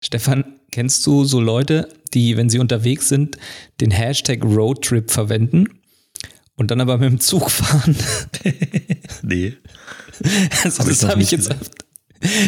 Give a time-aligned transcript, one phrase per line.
[0.00, 3.36] Stefan, kennst du so Leute, die, wenn sie unterwegs sind,
[3.80, 5.66] den Hashtag Roadtrip verwenden
[6.56, 7.96] und dann aber mit dem Zug fahren?
[9.22, 9.54] nee.
[10.64, 11.72] Also das habe ich jetzt oft,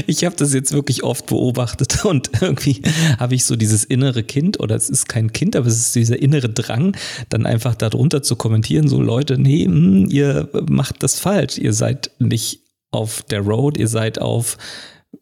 [0.06, 2.82] ich habe das jetzt wirklich oft beobachtet und irgendwie
[3.18, 6.20] habe ich so dieses innere Kind oder es ist kein Kind, aber es ist dieser
[6.20, 6.96] innere Drang,
[7.28, 12.10] dann einfach darunter zu kommentieren, so Leute, nee, mh, ihr macht das falsch, ihr seid
[12.18, 12.60] nicht
[12.90, 14.58] auf der Road, ihr seid auf,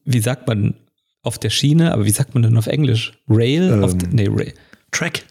[0.05, 0.75] wie sagt man,
[1.23, 3.13] auf der Schiene, aber wie sagt man denn auf Englisch?
[3.29, 3.71] Rail?
[3.73, 4.55] Ähm, auf, nee, Rail.
[4.91, 5.25] Track.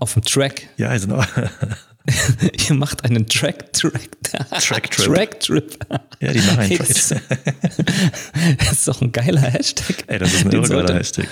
[0.00, 0.62] Auf dem Track.
[0.78, 1.26] Ja, also noch.
[2.68, 5.06] Ihr macht einen Track Track Track Trip.
[5.14, 5.78] Track Trip.
[6.20, 6.88] Ja, die machen einen Hey, Track.
[6.88, 7.08] das,
[8.58, 10.04] das ist doch ein geiler Hashtag.
[10.08, 11.28] Ey, das ist ein Den irre geiler sollte- Hashtag.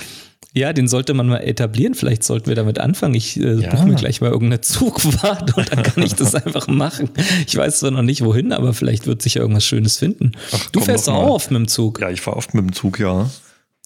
[0.53, 1.95] Ja, den sollte man mal etablieren.
[1.95, 3.15] Vielleicht sollten wir damit anfangen.
[3.15, 3.71] Ich äh, Ja.
[3.71, 7.11] buche mir gleich mal irgendeine Zugfahrt und dann kann ich das einfach machen.
[7.47, 10.33] Ich weiß zwar noch nicht wohin, aber vielleicht wird sich ja irgendwas Schönes finden.
[10.53, 12.01] Ach, du fährst auch oft mit dem Zug.
[12.01, 13.31] Ja, ich fahre oft mit dem Zug, ja.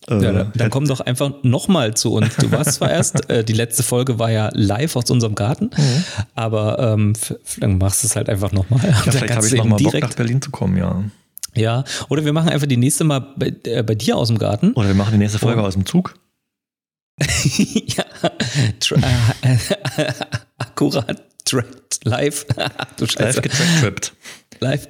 [0.08, 2.34] Äh, Ja, dann, dann komm doch einfach nochmal zu uns.
[2.36, 5.70] Du warst zwar erst, äh, die letzte Folge war ja live aus unserem Garten,
[6.34, 7.12] aber ähm,
[7.60, 8.80] dann machst du es halt einfach nochmal.
[8.80, 8.86] Mhm.
[8.86, 11.02] ja, vielleicht habe ich noch mal Bock, nach Berlin zu kommen, ja.
[11.56, 14.72] Ja, oder wir machen einfach die nächste Mal bei, äh, bei dir aus dem Garten.
[14.72, 15.64] Oder wir machen die nächste Folge Oh.
[15.66, 16.14] aus dem Zug.
[17.96, 18.04] ja,
[19.42, 20.08] äh,
[20.58, 22.44] akkurat, tracked, live.
[22.96, 23.40] du Live Scheiße.
[23.42, 24.12] getracktrippt.
[24.60, 24.86] Live.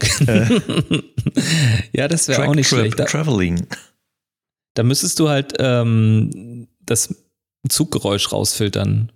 [1.93, 2.99] ja, das wäre auch nicht Trip, schlecht.
[2.99, 3.67] Da, Traveling.
[4.75, 7.15] da müsstest du halt ähm, das
[7.69, 9.11] Zuggeräusch rausfiltern.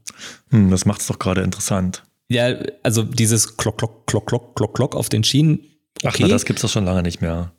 [0.51, 2.03] Hm, das macht's doch gerade interessant.
[2.29, 5.61] Ja, also dieses Klock, Klock, Klock, Klock, Klock, Klock auf den Schienen.
[6.05, 6.23] Ach, Okay.
[6.25, 7.53] na, das gibt's doch schon lange nicht mehr.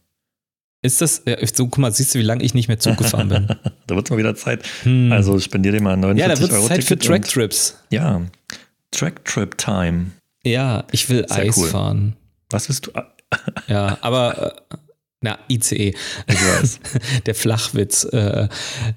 [0.82, 3.48] Ist das, so, guck mal, siehst du, wie lange ich nicht mehr Zug gefahren bin.
[3.88, 4.64] Da wird's mal wieder Zeit.
[4.84, 5.12] Hm.
[5.12, 7.78] Also spendier dir mal 49 ja, da wird es Euro Zeit für Ticket und- Tracktrips.
[7.90, 8.22] Ja,
[8.92, 10.12] Tracktrip Time.
[10.44, 11.68] Ja, ich will Sehr Eis cool.
[11.70, 12.16] fahren.
[12.52, 12.92] Was willst du?
[13.68, 14.76] Ja, aber äh,
[15.22, 15.89] na, ICE.
[15.89, 15.95] Ich
[16.28, 16.80] weiß.
[17.25, 18.06] Der Flachwitz.
[18.06, 18.48] Äh,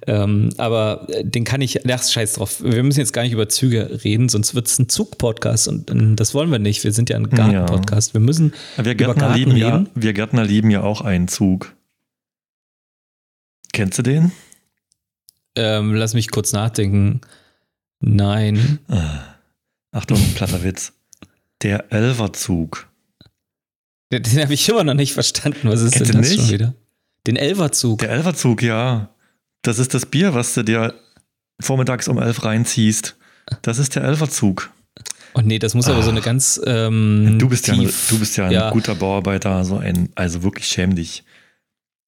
[0.07, 2.63] ähm, aber äh, den kann ich, ach, scheiß drauf.
[2.63, 6.15] Wir müssen jetzt gar nicht über Züge reden, sonst wird es ein Zug-Podcast und äh,
[6.15, 6.85] das wollen wir nicht.
[6.85, 8.15] Wir sind ja ein Garten-Podcast.
[8.15, 9.89] Wir müssen Wir über Gärtner, Garten lieben ja, reden.
[9.95, 11.75] wir Gärtner lieben ja auch einen Zug.
[13.73, 14.31] Kennst du den?
[15.57, 17.21] Ähm, lass mich kurz nachdenken.
[18.01, 18.79] Nein.
[18.89, 19.21] Ah,
[19.91, 20.93] Achtung, platter Witz.
[21.63, 22.92] Der Elverzug.
[24.13, 25.69] Den, den habe ich immer noch nicht verstanden.
[25.69, 26.53] Was ist Kennst denn das schon nicht?
[26.53, 26.75] wieder?
[27.27, 27.99] Den Elverzug.
[28.01, 29.09] Der Elverzug, ja.
[29.63, 30.95] Das ist das Bier, was du dir
[31.61, 33.17] vormittags um elf reinziehst.
[33.63, 34.71] Das ist der Elverzug.
[35.35, 36.25] Oh nee, das muss aber so eine Ach.
[36.25, 38.71] ganz ähm, Du bist ja, ein- tief, du bist ja ein ja.
[38.71, 41.25] guter Bauarbeiter, so ein, also wirklich schäm dich.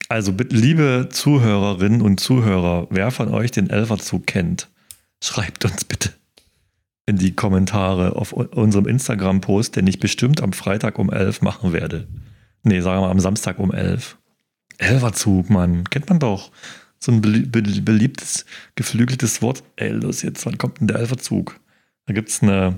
[0.09, 4.69] Also bitte, liebe Zuhörerinnen und Zuhörer, wer von euch den Elverzug kennt,
[5.23, 6.13] schreibt uns bitte
[7.05, 12.07] in die Kommentare auf unserem Instagram-Post, den ich bestimmt am Freitag um 11 machen werde.
[12.63, 14.17] Nee, sagen wir mal am Samstag um 11.
[14.77, 16.51] Elverzug, Mann, kennt man doch.
[16.99, 18.45] So ein belie- be- beliebtes,
[18.75, 19.63] geflügeltes Wort.
[19.75, 21.59] Ey, los jetzt, wann kommt denn der Elverzug?
[22.07, 22.77] Da gibt's eine,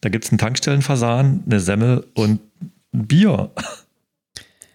[0.00, 2.40] da gibt's einen Tankstellenfasan, eine Semmel und
[2.94, 3.50] ein Bier.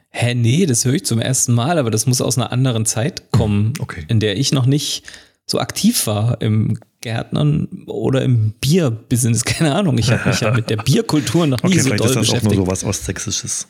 [0.10, 3.32] Hä, nee, das höre ich zum ersten Mal, aber das muss aus einer anderen Zeit
[3.32, 4.04] kommen, Okay.
[4.10, 5.04] in der ich noch nicht
[5.52, 9.44] so aktiv war im Gärtnern oder im Bierbusiness.
[9.46, 9.98] Keine Ahnung.
[9.98, 12.28] Ich habe mich ja mit der Bierkultur noch nie Okay, so vielleicht doll ist das
[12.30, 12.66] auch nur beschäftigt.
[12.66, 13.68] sowas Ostsächsisches.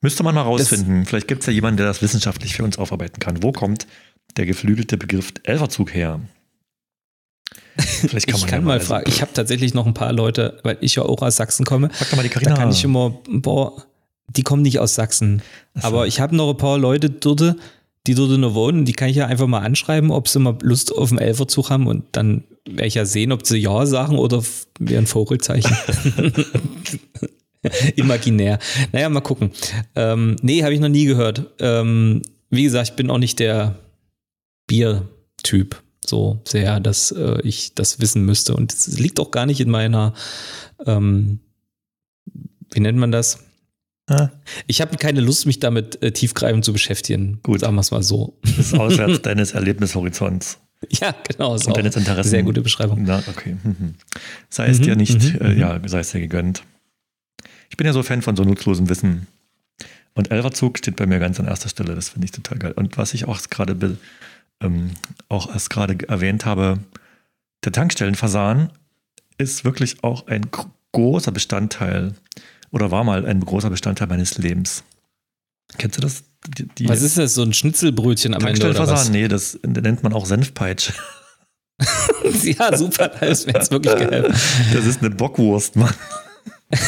[0.00, 1.06] Müsste man mal rausfinden.
[1.06, 3.42] vielleicht gibt es ja jemanden, der das wissenschaftlich für uns aufarbeiten kann.
[3.42, 3.86] Wo kommt
[4.36, 6.20] der geflügelte Begriff Elverzug her?
[7.76, 9.08] Vielleicht kann ich man kann ja mal also- fragen.
[9.08, 11.90] Ich habe tatsächlich noch ein paar Leute, weil ich ja auch aus Sachsen komme.
[11.90, 12.56] Frag doch mal die Da Carina.
[12.56, 13.84] kann ich immer, boah,
[14.28, 15.42] die kommen nicht aus Sachsen.
[15.74, 15.86] Ach so.
[15.88, 17.56] Aber ich habe noch ein paar Leute dort,
[18.06, 18.84] die dort nur wohnen.
[18.84, 21.86] Die kann ich ja einfach mal anschreiben, ob sie mal Lust auf einen Elferzug haben
[21.86, 24.42] und dann werde ich ja sehen, ob sie Ja sagen oder
[24.78, 25.76] mir ein Vogelzeichen.
[27.96, 28.58] Imaginär.
[28.92, 29.52] Naja, mal gucken.
[29.94, 31.46] Ähm, nee, habe ich noch nie gehört.
[31.60, 33.76] Ähm, wie gesagt, ich bin auch nicht der
[34.66, 38.54] Biertyp so sehr, dass äh, ich das wissen müsste.
[38.54, 40.14] Und es liegt auch gar nicht in meiner,
[40.86, 41.40] ähm,
[42.72, 43.38] wie nennt man das?
[44.66, 47.38] Ich habe keine Lust, mich damit äh, tiefgreifend zu beschäftigen.
[47.42, 47.60] Gut.
[47.60, 48.36] Sagen wir es mal so.
[48.42, 50.58] das ist auswärts deines Erlebnishorizonts
[50.90, 51.54] Ja, genau.
[51.54, 52.30] Ist und deines eine Interessen.
[52.30, 53.04] sehr gute Beschreibung.
[53.04, 53.56] Na, okay.
[53.62, 53.94] Mhm.
[54.50, 55.58] Sei es Mhm, dir nicht, mhm, äh, mhm.
[55.58, 56.62] ja, sei es dir gegönnt.
[57.70, 59.28] Ich bin ja so Fan von so nutzlosem Wissen.
[60.14, 61.94] Und Elverzug steht bei mir ganz an erster Stelle.
[61.94, 62.72] Das finde ich total geil.
[62.72, 63.96] Und was ich auch gerade
[64.60, 64.90] ähm,
[65.30, 66.80] auch erst gerade erwähnt habe,
[67.64, 68.68] der Tankstellenfasan
[69.38, 72.12] ist wirklich auch ein gr- großer Bestandteil
[72.72, 74.82] oder war mal ein großer Bestandteil meines Lebens.
[75.78, 76.24] Kennst du das?
[76.58, 77.34] Die, die Was ist das?
[77.34, 79.10] So ein Schnitzelbrötchen am Ende oder was?
[79.10, 80.92] Nee, das nennt man auch Senfpeitsche.
[82.42, 83.08] ja, super.
[83.20, 84.32] Das wäre jetzt wirklich geil.
[84.72, 85.94] Das ist eine Bockwurst, Mann.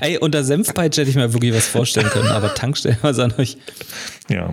[0.00, 3.56] Ey, unter Senfpeitsche hätte ich mir wirklich was vorstellen können, aber Tankstellen was an euch.
[4.28, 4.52] Ja,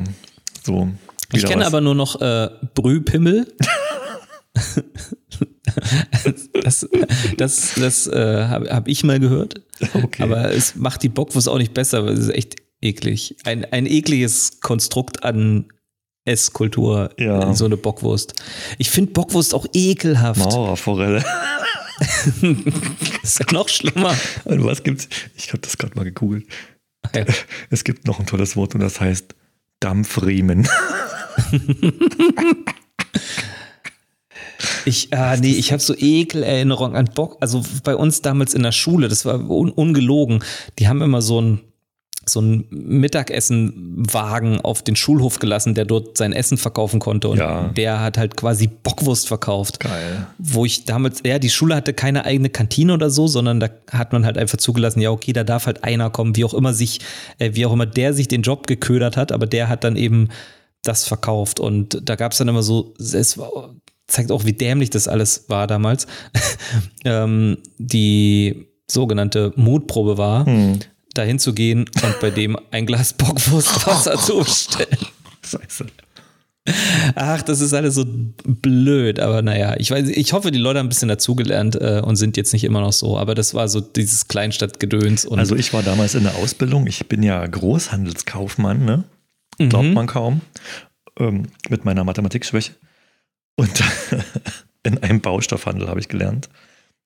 [0.64, 0.90] so.
[1.34, 3.52] Ich kenne aber nur noch äh, Brühpimmel.
[6.64, 6.88] das
[7.38, 9.62] das, das äh, habe hab ich mal gehört.
[9.94, 10.24] Okay.
[10.24, 13.36] Aber es macht die Bockwurst auch nicht besser, weil es ist echt eklig.
[13.46, 15.66] Ein, ein ekliges Konstrukt an
[16.26, 17.54] Esskultur, ja.
[17.54, 18.34] so eine Bockwurst.
[18.78, 20.40] Ich finde Bockwurst auch ekelhaft.
[20.40, 21.24] Mauerforelle.
[22.00, 22.38] das
[23.24, 24.16] ist ja noch schlimmer.
[24.46, 25.10] Und was gibt's?
[25.36, 26.46] Ich habe das gerade mal gegoogelt.
[27.16, 27.26] Ja.
[27.70, 29.36] Es gibt noch ein tolles Wort und das heißt
[29.80, 30.68] Dampfriemen.
[34.86, 37.38] Ich, ah, nee, ich habe so Ekelerinnerungen an Bock.
[37.40, 40.44] Also bei uns damals in der Schule, das war un ungelogen.
[40.78, 41.62] Die haben immer so ein
[42.30, 47.28] so ein Mittagessenwagen auf den Schulhof gelassen, der dort sein Essen verkaufen konnte.
[47.28, 47.70] Und ja.
[47.70, 49.80] der hat halt quasi Bockwurst verkauft.
[49.80, 50.28] Geil.
[50.38, 54.14] Wo ich damals, ja, die Schule hatte keine eigene Kantine oder so, sondern da hat
[54.14, 57.00] man halt einfach zugelassen, ja, okay, da darf halt einer kommen, wie auch immer sich,
[57.40, 60.30] äh, wie auch immer der sich den Job geködert hat, aber der hat dann eben
[60.84, 61.60] das verkauft.
[61.60, 63.74] Und da gab es dann immer so, es war,
[64.10, 66.08] zeigt auch, wie dämlich das alles war damals.
[67.06, 70.46] ähm, die sogenannte Mutprobe war.
[70.46, 70.80] Hm
[71.14, 75.06] dahin zu gehen und bei dem ein Glas Bockwurstwasser zu bestellen.
[75.46, 75.86] Scheiße.
[77.16, 80.86] Ach, das ist alles so blöd, aber naja, ich weiß, ich hoffe, die Leute haben
[80.86, 83.82] ein bisschen dazugelernt äh, und sind jetzt nicht immer noch so, aber das war so
[83.82, 85.28] dieses Kleinstadtgedöns.
[85.28, 89.04] also ich war damals in der Ausbildung, ich bin ja Großhandelskaufmann, ne?
[89.58, 89.94] Glaubt mhm.
[89.94, 90.42] man kaum,
[91.18, 92.74] ähm, mit meiner Mathematikschwäche.
[93.60, 93.84] Und
[94.84, 96.50] in einem Baustoffhandel habe ich gelernt.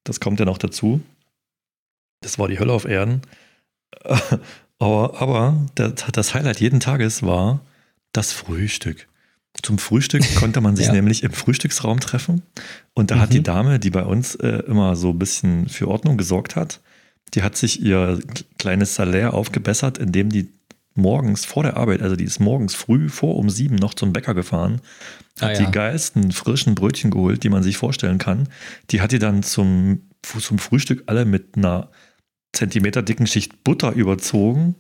[0.04, 1.02] Das kommt ja noch dazu.
[2.22, 3.22] Das war die Hölle auf Erden.
[4.80, 7.62] Aber, aber das Highlight jeden Tages war
[8.12, 9.08] das Frühstück.
[9.62, 10.92] Zum Frühstück konnte man sich ja.
[10.92, 12.42] nämlich im Frühstücksraum treffen.
[12.94, 13.22] Und da mhm.
[13.22, 13.44] hat die mhm.
[13.44, 16.82] Dame, die bei uns äh, immer so ein bisschen für Ordnung gesorgt hat,
[17.34, 18.20] die hat sich ihr
[18.58, 20.50] kleines Salär aufgebessert, indem die
[20.96, 24.34] morgens vor der Arbeit, also die ist morgens früh vor um sieben noch zum Bäcker
[24.34, 24.82] gefahren,
[25.40, 25.66] hat ah, ja.
[25.66, 28.50] die geilsten frischen Brötchen geholt, die man sich vorstellen kann.
[28.92, 31.90] Die hat die dann zum, zum Frühstück alle mit einer
[32.54, 34.76] Zentimeter dicken Schicht Butter überzogen.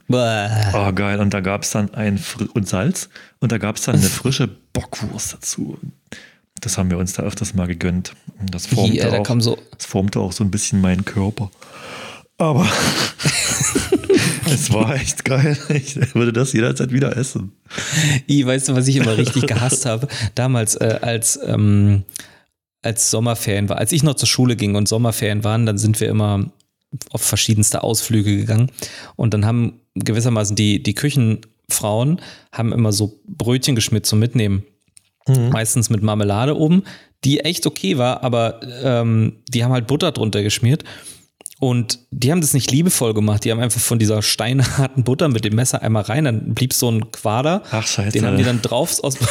[0.74, 1.20] Oh, geil.
[1.20, 4.04] Und da gab es dann ein Fr und Salz und da gab es dann eine
[4.10, 5.80] frische Bockwurst dazu.
[6.62, 8.14] Das haben wir uns da öfters mal gegönnt.
[8.40, 11.50] Das formte, Hier, auch, so das formte auch so ein bisschen meinen Körper.
[12.38, 12.70] Aber
[14.46, 15.58] es war echt geil.
[15.70, 17.52] Ich würde das jederzeit wieder essen.
[18.30, 20.08] I, weißt du, was ich immer richtig gehasst habe?
[20.36, 22.04] Damals, äh, als, ähm,
[22.82, 26.10] als Sommerferien war, als ich noch zur Schule ging und Sommerferien waren, dann sind wir
[26.10, 26.52] immer
[27.12, 28.72] auf verschiedenste Ausflüge gegangen.
[29.16, 32.22] Und dann haben gewissermaßen die, die Küchenfrauen
[32.52, 34.64] haben immer so Brötchen geschmiert zum Mitnehmen.
[35.28, 35.50] Mhm.
[35.50, 36.84] Meistens mit Marmelade oben,
[37.24, 40.84] die echt okay war, aber ähm, die haben halt Butter drunter geschmiert.
[41.64, 43.46] Und die haben das nicht liebevoll gemacht.
[43.46, 46.92] Die haben einfach von dieser steinharten Butter mit dem Messer einmal rein, dann blieb so
[46.92, 47.64] ein Quader.
[47.72, 48.12] Ach, scheiße.
[48.12, 49.18] Den haben die dann drauf aus.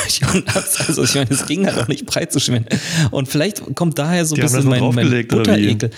[0.88, 2.64] Also ich meine, das ging halt auch nicht breit zu schmieren.
[3.10, 5.90] Und vielleicht kommt daher so ein bisschen mein, mein Butterekel.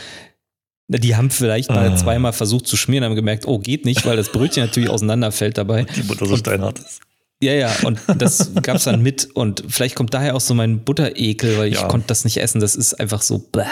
[0.88, 1.96] Die haben vielleicht mal ah.
[1.96, 5.84] zweimal versucht zu schmieren, haben gemerkt, oh, geht nicht, weil das Brötchen natürlich auseinanderfällt dabei.
[5.84, 7.00] Die Butter so steinhart ist.
[7.42, 9.28] Ja, ja, und das gab es dann mit.
[9.34, 11.88] Und vielleicht kommt daher auch so mein Butterekel, weil ich ja.
[11.88, 12.60] konnte das nicht essen.
[12.60, 13.38] Das ist einfach so.
[13.38, 13.64] Bläh.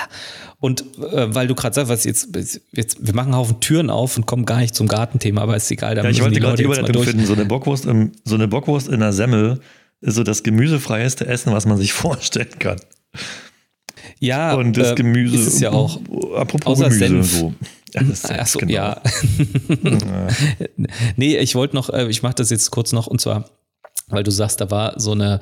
[0.60, 2.28] Und äh, weil du gerade sagst, was jetzt,
[2.72, 5.70] jetzt, wir machen einen Haufen Türen auf und kommen gar nicht zum Gartenthema, aber ist
[5.70, 5.94] egal.
[5.94, 7.24] Da ja, ich wollte gerade die Überleitung finden.
[7.26, 9.60] So eine, Bockwurst im, so eine Bockwurst in einer Semmel
[10.00, 12.80] ist so das gemüsefreieste Essen, was man sich vorstellen kann.
[14.18, 15.36] Ja, und das äh, Gemüse.
[15.36, 15.98] Ist es ja auch.
[16.36, 17.08] Apropos Außer Gemüse.
[17.08, 17.32] Senf.
[17.32, 17.54] So.
[17.94, 18.72] Ja, das Ach so, genau.
[18.72, 19.02] ja.
[21.16, 23.50] nee, ich wollte noch, äh, ich mache das jetzt kurz noch und zwar,
[24.08, 25.40] weil du sagst, da war so eine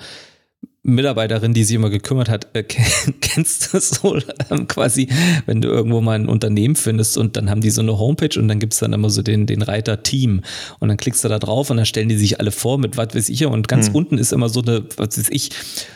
[0.82, 2.62] Mitarbeiterin, die sich immer gekümmert hat, äh,
[3.20, 4.18] kennst du so
[4.50, 5.08] ähm, quasi,
[5.44, 8.48] wenn du irgendwo mal ein Unternehmen findest und dann haben die so eine Homepage und
[8.48, 10.40] dann gibt es dann immer so den, den Reiter Team
[10.78, 13.14] und dann klickst du da drauf und dann stellen die sich alle vor mit was
[13.14, 13.94] weiß ich und ganz hm.
[13.94, 15.50] unten ist immer so eine, was weiß ich,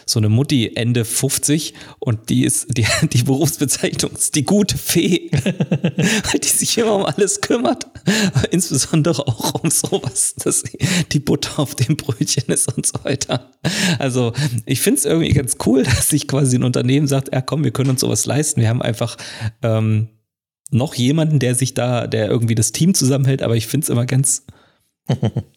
[0.05, 5.31] so eine Mutti Ende 50 und die ist, die, die Berufsbezeichnung ist die gute Fee,
[5.43, 7.87] weil die sich immer um alles kümmert,
[8.51, 10.63] insbesondere auch um sowas, dass
[11.13, 13.51] die Butter auf dem Brötchen ist und so weiter.
[13.99, 14.35] Also
[14.67, 17.73] ich finde es irgendwie ganz cool, dass sich quasi ein Unternehmen sagt, ja komm, wir
[17.73, 18.61] können uns sowas leisten.
[18.61, 19.17] Wir haben einfach
[19.63, 20.09] ähm,
[20.71, 24.07] noch jemanden, der sich da, der irgendwie das Team zusammenhält, aber ich finde es immer
[24.07, 24.45] ganz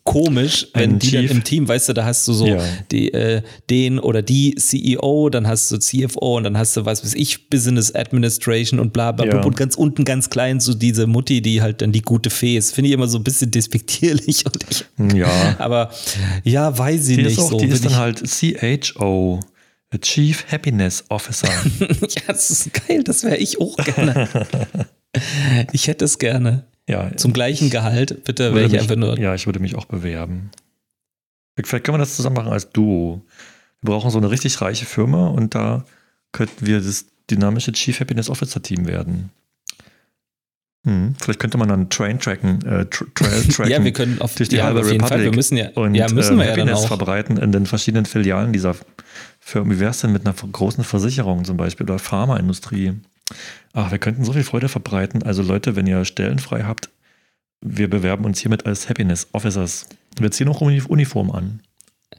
[0.03, 1.27] komisch, wenn die Chief.
[1.27, 2.61] dann im Team, weißt du, da hast du so ja.
[2.91, 7.03] die, äh, den oder die CEO, dann hast du CFO und dann hast du, was
[7.03, 9.39] weiß ich, Business Administration und bla bla bla.
[9.39, 9.45] Ja.
[9.45, 12.73] Und ganz unten, ganz klein, so diese Mutti, die halt dann die gute Fee ist.
[12.73, 14.45] Finde ich immer so ein bisschen despektierlich.
[14.45, 14.85] Und ich,
[15.15, 15.55] ja.
[15.59, 15.91] Aber
[16.43, 17.37] ja, weiß ich die nicht.
[17.37, 19.39] Ist auch, so, die ist dann halt CHO.
[20.01, 21.47] Chief Happiness Officer.
[21.79, 24.27] ja, das ist geil, das wäre ich auch gerne.
[25.71, 26.65] ich hätte es gerne.
[26.87, 29.19] Ja, Zum gleichen Gehalt, bitte wäre ich einfach nur.
[29.19, 30.51] Ja, ich würde mich auch bewerben.
[31.61, 33.25] Vielleicht können wir das zusammen machen als Duo.
[33.81, 35.85] Wir brauchen so eine richtig reiche Firma und da
[36.31, 39.31] könnten wir das dynamische Chief Happiness Officer Team werden.
[40.85, 43.09] Hm, vielleicht könnte man dann Train tracken, äh, Trail
[43.49, 43.71] tracken.
[43.71, 45.21] ja, wir können auf, durch die ja, halbe auf jeden Fall.
[45.21, 46.87] Wir müssen ja, und ja, müssen ähm, wir ja dann Happiness auch.
[46.87, 48.75] verbreiten in den verschiedenen Filialen dieser
[49.41, 49.75] Firmen.
[49.75, 52.93] Wie wäre es denn mit einer großen Versicherung zum Beispiel oder Pharmaindustrie?
[53.73, 55.23] Ach, wir könnten so viel Freude verbreiten.
[55.23, 56.89] Also Leute, wenn ihr Stellen frei habt,
[57.61, 59.87] wir bewerben uns hiermit als Happiness Officers.
[60.19, 61.61] Wir ziehen auch Uni- Uniform an.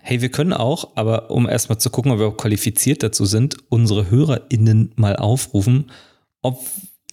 [0.00, 3.56] Hey, wir können auch, aber um erstmal zu gucken, ob wir auch qualifiziert dazu sind,
[3.68, 5.90] unsere HörerInnen mal aufrufen,
[6.42, 6.64] ob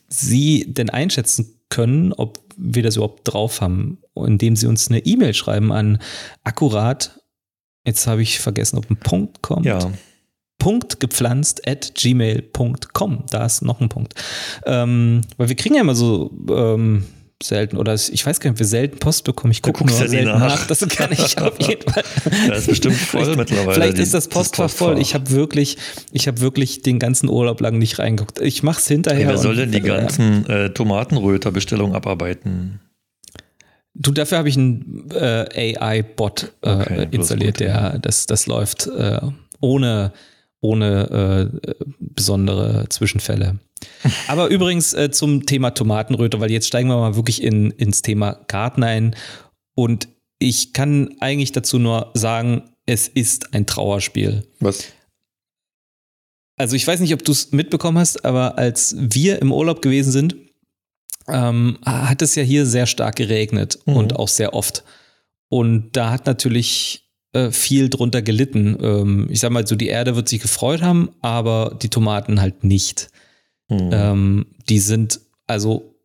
[0.08, 5.34] sie denn einschätzen können, ob wir das überhaupt drauf haben, indem sie uns eine E-Mail
[5.34, 6.00] schreiben an
[6.44, 7.20] akkurat,
[7.86, 9.66] jetzt habe ich vergessen, ob ein Punkt kommt.
[9.66, 9.92] Ja,
[10.66, 13.26] Punkt gepflanzt at gmail.com.
[13.30, 14.16] Da ist noch ein Punkt.
[14.66, 17.06] Ähm, weil wir kriegen ja immer so ähm,
[17.44, 19.52] selten, oder ich weiß gar nicht, ob wir selten Post bekommen.
[19.52, 20.40] Ich gucke nur ja selten nach.
[20.40, 20.66] nach.
[20.66, 22.04] Das kann ich auf jeden Fall.
[22.48, 23.74] da ist bestimmt voll mittlerweile.
[23.76, 24.98] Vielleicht die- ist das Postfach voll.
[24.98, 25.78] Ich habe wirklich,
[26.12, 28.42] ich habe wirklich den ganzen Urlaub lang nicht reingeguckt.
[28.42, 29.20] Ich mache es hinterher.
[29.20, 32.80] Hey, wer soll denn die äh, ganzen äh, Tomatenröter-Bestellungen abarbeiten?
[33.94, 39.22] Du, dafür habe ich einen äh, AI-Bot äh, Okay, installiert, der das, das läuft äh,
[39.62, 40.12] ohne,
[40.66, 43.60] ohne äh, besondere Zwischenfälle.
[44.28, 48.34] Aber übrigens äh, zum Thema Tomatenröte, weil jetzt steigen wir mal wirklich in, ins Thema
[48.48, 49.16] Garten ein.
[49.76, 50.08] Und
[50.40, 54.48] ich kann eigentlich dazu nur sagen, es ist ein Trauerspiel.
[54.60, 54.86] Was?
[56.58, 60.12] Also ich weiß nicht, ob du es mitbekommen hast, aber als wir im Urlaub gewesen
[60.12, 60.36] sind,
[61.28, 63.96] ähm, hat es ja hier sehr stark geregnet Mhm.
[63.96, 64.84] und auch sehr oft.
[65.50, 67.05] Und da hat natürlich
[67.36, 68.78] äh, viel drunter gelitten.
[68.82, 72.64] Ähm, ich sag mal so, die Erde wird sich gefreut haben, aber die Tomaten halt
[72.64, 73.10] nicht.
[73.70, 73.90] Hm.
[73.92, 75.96] Ähm, die sind, also,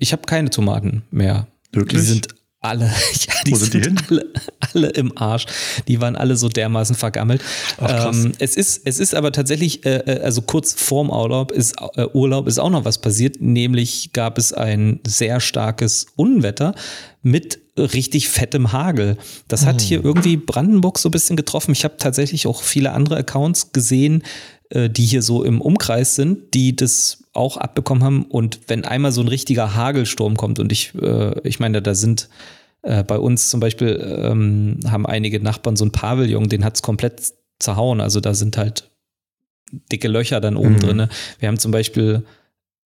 [0.00, 1.46] ich habe keine Tomaten mehr.
[1.72, 2.00] Wirklich?
[2.00, 2.28] Die sind
[2.60, 4.00] alle, ja, die Wo sind die hin?
[4.08, 4.32] alle,
[4.72, 5.44] alle im Arsch.
[5.86, 7.42] Die waren alle so dermaßen vergammelt.
[7.78, 8.12] Ach.
[8.12, 12.06] Ähm, es, ist, es ist aber tatsächlich, äh, äh, also kurz vorm Urlaub ist, äh,
[12.14, 16.74] Urlaub ist auch noch was passiert, nämlich gab es ein sehr starkes Unwetter
[17.22, 19.16] mit richtig fettem Hagel.
[19.48, 21.72] Das hat hier irgendwie Brandenburg so ein bisschen getroffen.
[21.72, 24.22] Ich habe tatsächlich auch viele andere Accounts gesehen,
[24.70, 28.22] äh, die hier so im Umkreis sind, die das auch abbekommen haben.
[28.26, 32.28] Und wenn einmal so ein richtiger Hagelsturm kommt und ich, äh, ich meine, da sind
[32.82, 37.32] äh, bei uns zum Beispiel ähm, haben einige Nachbarn so ein Pavillon, den hat's komplett
[37.58, 38.00] zerhauen.
[38.00, 38.90] Also da sind halt
[39.90, 40.80] dicke Löcher dann oben Mhm.
[40.80, 41.08] drin.
[41.40, 42.24] Wir haben zum Beispiel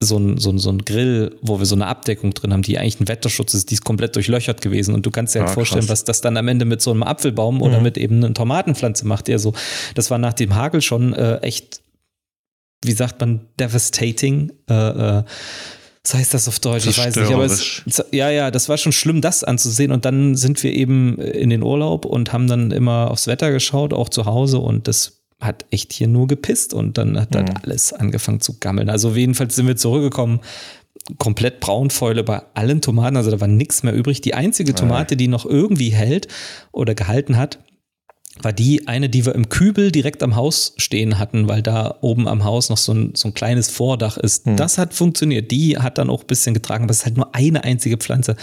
[0.02, 2.78] so ein, so, ein, so ein Grill, wo wir so eine Abdeckung drin haben, die
[2.78, 4.94] eigentlich ein Wetterschutz ist, die ist komplett durchlöchert gewesen.
[4.94, 5.90] Und du kannst dir halt Ah, vorstellen, krass.
[5.90, 7.82] was das dann am Ende mit so einem Apfelbaum oder Mhm.
[7.82, 9.28] mit eben einer Tomatenpflanze macht.
[9.28, 9.54] Ja, so,
[9.94, 11.80] das war nach dem Hagel schon äh, echt,
[12.84, 14.52] wie sagt man, devastating.
[14.68, 15.22] Äh, äh,
[16.04, 16.86] was heißt das auf Deutsch?
[16.86, 19.90] Ich weiß nicht, aber es, ja, ja, das war schon schlimm, das anzusehen.
[19.92, 23.92] Und dann sind wir eben in den Urlaub und haben dann immer aufs Wetter geschaut,
[23.92, 24.58] auch zu Hause.
[24.58, 27.56] Und das hat echt hier nur gepisst und dann hat halt Mhm.
[27.62, 28.88] alles angefangen zu gammeln.
[28.88, 30.40] Also jedenfalls sind wir zurückgekommen,
[31.18, 34.20] komplett Braunfäule bei allen Tomaten, also da war nichts mehr übrig.
[34.22, 36.26] Die einzige Tomate, die noch irgendwie hält
[36.72, 37.58] oder gehalten hat,
[38.42, 42.28] war die eine, die wir im Kübel direkt am Haus stehen hatten, weil da oben
[42.28, 44.44] am Haus noch so ein, so ein kleines Vordach ist.
[44.44, 44.56] Hm.
[44.56, 45.50] Das hat funktioniert.
[45.50, 48.36] Die hat dann auch ein bisschen getragen, aber es ist halt nur eine einzige Pflanze.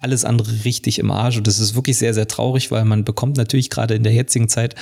[0.00, 1.38] Alles andere richtig im Arsch.
[1.38, 4.48] Und das ist wirklich sehr, sehr traurig, weil man bekommt natürlich gerade in der jetzigen
[4.50, 4.74] Zeit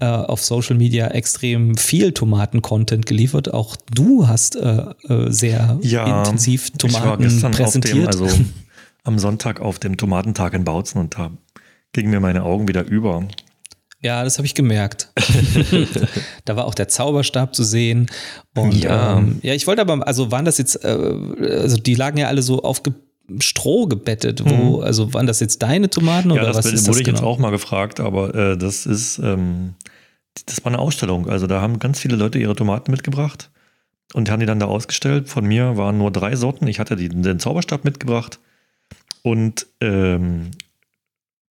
[0.00, 3.52] äh, auf Social Media extrem viel Tomaten-Content geliefert.
[3.52, 7.96] Auch du hast äh, äh, sehr ja, intensiv ich war Tomaten präsentiert.
[7.96, 8.28] dem, also
[9.04, 11.30] am Sonntag auf dem Tomatentag in Bautzen und da
[11.92, 13.26] gingen mir meine Augen wieder über.
[14.00, 15.10] Ja, das habe ich gemerkt.
[16.44, 18.06] da war auch der Zauberstab zu sehen.
[18.54, 19.18] Und Ja.
[19.18, 22.42] ähm, ja ich wollte aber, also waren das jetzt, äh, also die lagen ja alle
[22.42, 22.92] so auf Ge
[23.40, 24.42] Stroh gebettet.
[24.44, 26.34] Wo, Also waren das jetzt deine Tomaten Mhm.
[26.34, 27.26] Ja, oder das was wurde ist ich das jetzt genau?
[27.28, 29.74] auch mal gefragt, aber äh, das ist, ähm,
[30.46, 31.28] das war eine Ausstellung.
[31.28, 33.50] Also da haben ganz viele Leute ihre Tomaten mitgebracht
[34.14, 35.28] und haben die dann da ausgestellt.
[35.28, 36.66] Von mir waren nur drei Sorten.
[36.68, 38.38] Ich hatte die, den Zauberstab mitgebracht
[39.22, 40.50] und ähm,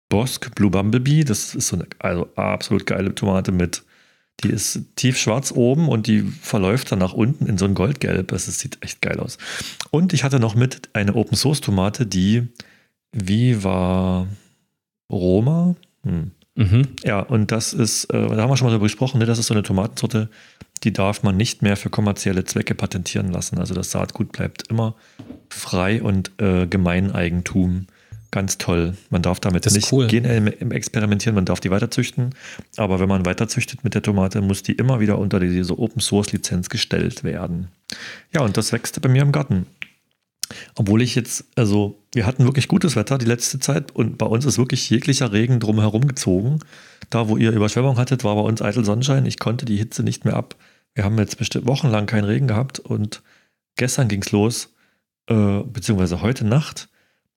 [0.08, 1.24] Bosk Blue Bumblebee.
[1.24, 3.82] Das ist so eine also absolut geile Tomate mit.
[4.42, 8.28] Die ist tiefschwarz oben und die verläuft dann nach unten in so ein Goldgelb.
[8.28, 9.38] Das ist, sieht echt geil aus.
[9.90, 12.48] Und ich hatte noch mit eine Open Source Tomate, die
[13.12, 14.26] Viva
[15.10, 15.76] Roma.
[16.02, 16.32] Hm.
[16.56, 16.88] Mhm.
[17.04, 19.26] Ja, und das ist, äh, da haben wir schon mal darüber gesprochen, ne?
[19.26, 20.28] das ist so eine Tomatensorte,
[20.84, 23.58] die darf man nicht mehr für kommerzielle Zwecke patentieren lassen.
[23.58, 24.94] Also das Saatgut bleibt immer
[25.48, 27.86] frei und äh, Gemeineigentum.
[28.34, 28.96] Ganz toll.
[29.10, 30.08] Man darf damit nicht cool.
[30.08, 30.24] gen
[30.72, 32.34] experimentieren, man darf die weiterzüchten.
[32.76, 36.32] Aber wenn man weiterzüchtet mit der Tomate, muss die immer wieder unter diese Open Source
[36.32, 37.68] Lizenz gestellt werden.
[38.32, 39.66] Ja, und das wächst bei mir im Garten.
[40.74, 44.44] Obwohl ich jetzt, also wir hatten wirklich gutes Wetter die letzte Zeit und bei uns
[44.44, 46.58] ist wirklich jeglicher Regen drumherum gezogen.
[47.10, 49.26] Da, wo ihr Überschwemmung hattet, war bei uns eitel Sonnenschein.
[49.26, 50.56] Ich konnte die Hitze nicht mehr ab.
[50.96, 53.22] Wir haben jetzt bestimmt wochenlang keinen Regen gehabt und
[53.76, 54.74] gestern ging es los,
[55.28, 56.88] äh, beziehungsweise heute Nacht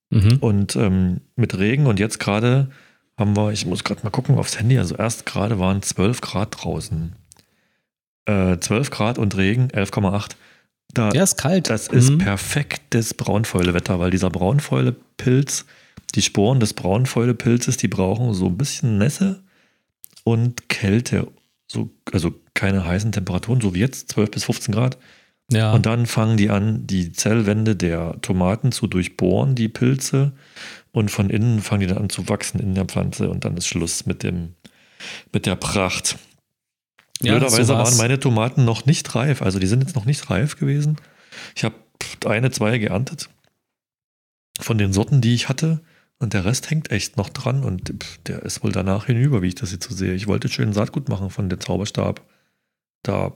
[0.09, 0.37] mhm.
[0.39, 2.69] und ähm, mit Regen und jetzt gerade
[3.17, 6.55] haben wir, ich muss gerade mal gucken aufs Handy, also erst gerade waren 12 Grad
[6.63, 7.15] draußen.
[8.25, 10.31] Äh, 12 Grad und Regen, 11,8.
[10.93, 11.69] Da, ja, ist kalt.
[11.69, 12.17] Das ist mhm.
[12.19, 15.65] perfektes Braunfäulewetter, weil dieser Braunfäulepilz,
[16.15, 19.43] die Sporen des Braunfäulepilzes, die brauchen so ein bisschen Nässe
[20.23, 21.27] und Kälte.
[21.67, 24.97] So, also keine heißen Temperaturen, so wie jetzt, 12 bis 15 Grad.
[25.51, 25.71] Ja.
[25.71, 30.33] Und dann fangen die an, die Zellwände der Tomaten zu durchbohren, die Pilze.
[30.91, 33.29] Und von innen fangen die dann an zu wachsen in der Pflanze.
[33.29, 34.55] Und dann ist Schluss mit, dem,
[35.31, 36.17] mit der Pracht.
[37.21, 39.41] Ja, Blöderweise so waren meine Tomaten noch nicht reif.
[39.41, 40.97] Also die sind jetzt noch nicht reif gewesen.
[41.55, 41.75] Ich habe
[42.25, 43.29] eine, zwei geerntet
[44.59, 45.81] von den Sorten, die ich hatte.
[46.19, 47.63] Und der Rest hängt echt noch dran.
[47.63, 47.93] Und
[48.27, 50.13] der ist wohl danach hinüber, wie ich das jetzt so sehe.
[50.13, 52.21] Ich wollte schön Saatgut machen von dem Zauberstab.
[53.03, 53.33] Da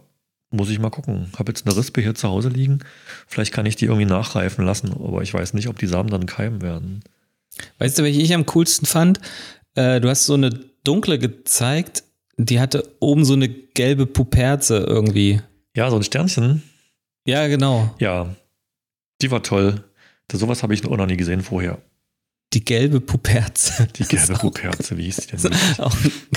[0.52, 1.32] muss ich mal gucken.
[1.38, 2.80] Habe jetzt eine Rispe hier zu Hause liegen.
[3.28, 4.92] Vielleicht kann ich die irgendwie nachreifen lassen.
[4.94, 7.04] Aber ich weiß nicht, ob die Samen dann keimen werden.
[7.80, 9.20] Weißt du, welche ich am coolsten fand?
[9.76, 10.50] Äh, du hast so eine
[10.84, 12.04] dunkle gezeigt
[12.48, 15.42] die hatte oben so eine gelbe Puperze irgendwie.
[15.76, 16.64] Ja, so ein Sternchen.
[17.26, 17.94] Ja, genau.
[18.00, 18.36] Ja,
[19.22, 19.84] die war toll.
[20.32, 21.80] Sowas habe ich noch nie gesehen vorher.
[22.54, 23.88] Die gelbe Puperze.
[23.96, 25.54] Die gelbe Puperze, wie hieß die denn?
[25.78, 25.96] Auch,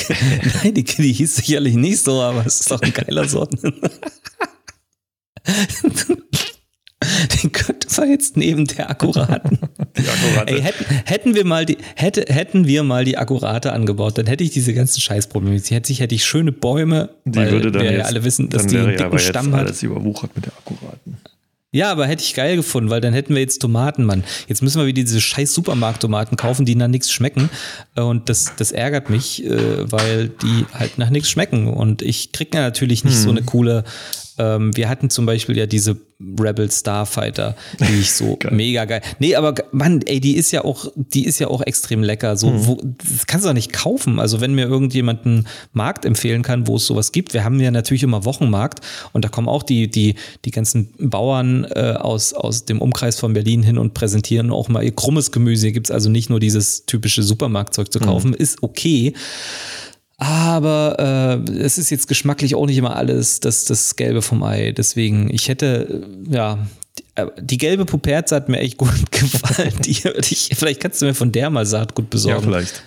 [0.63, 3.59] nein, die, die hieß sicherlich nicht so, aber es ist doch ein geiler Sorten.
[7.43, 9.59] Den könnte man jetzt neben der Akkuraten.
[9.97, 10.55] Die Akkurate.
[10.55, 14.43] Ey, hätten, hätten, wir mal die, hätte, hätten wir mal die Akkurate angebaut, dann hätte
[14.43, 15.59] ich diese ganzen Scheißprobleme.
[15.59, 18.49] Hätte ich, hätte ich schöne Bäume, die weil würde dann wir jetzt, ja alle wissen,
[18.49, 19.67] dass die einen dicken Stamm hat.
[19.67, 21.19] alles überwuchert mit der Akkuraten.
[21.75, 24.23] Ja, aber hätte ich geil gefunden, weil dann hätten wir jetzt Tomaten, Mann.
[24.47, 27.51] Jetzt müssen wir wieder diese scheiß Supermarkttomaten kaufen, die nach nichts schmecken.
[27.97, 31.67] Und das, das ärgert mich, äh, weil die halt nach nichts schmecken.
[31.67, 33.23] Und ich kriege ja natürlich nicht hm.
[33.23, 33.83] so eine coole
[34.39, 38.53] ähm, wir hatten zum Beispiel ja diese Rebel Starfighter, die ich so geil.
[38.55, 39.03] mega geil.
[39.19, 42.37] Nee, aber Mann, ey, die ist ja auch, die ist ja auch extrem lecker.
[42.37, 42.67] So, mhm.
[42.67, 44.19] wo, das kannst du doch nicht kaufen.
[44.19, 47.71] Also wenn mir irgendjemand einen Markt empfehlen kann, wo es sowas gibt, wir haben ja
[47.71, 48.81] natürlich immer Wochenmarkt
[49.13, 53.33] und da kommen auch die, die, die ganzen Bauern äh, aus, aus dem Umkreis von
[53.33, 55.67] Berlin hin und präsentieren auch mal ihr krummes Gemüse.
[55.67, 58.37] Hier gibt es also nicht nur dieses typische Supermarktzeug zu kaufen, mhm.
[58.37, 59.15] ist okay.
[60.17, 64.73] Aber äh, es ist jetzt geschmacklich auch nicht immer alles das, das Gelbe vom Ei.
[64.73, 66.67] Deswegen, ich hätte, äh, ja,
[67.17, 69.75] äh, die gelbe Puperze hat mir echt gut gefallen.
[69.85, 69.91] Die,
[70.31, 72.39] ich, vielleicht kannst du mir von der mal Saatgut besorgen.
[72.39, 72.85] Ja, vielleicht.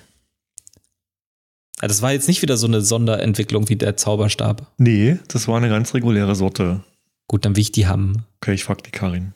[1.79, 4.65] Das war jetzt nicht wieder so eine Sonderentwicklung wie der Zauberstab.
[4.77, 6.83] Nee, das war eine ganz reguläre Sorte.
[7.27, 8.25] Gut, dann will ich die haben.
[8.41, 9.33] Okay, ich frag die Karin.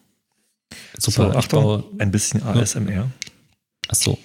[0.98, 3.12] Super, so, Achtung, ein bisschen ASMR.
[3.90, 4.18] Ach so.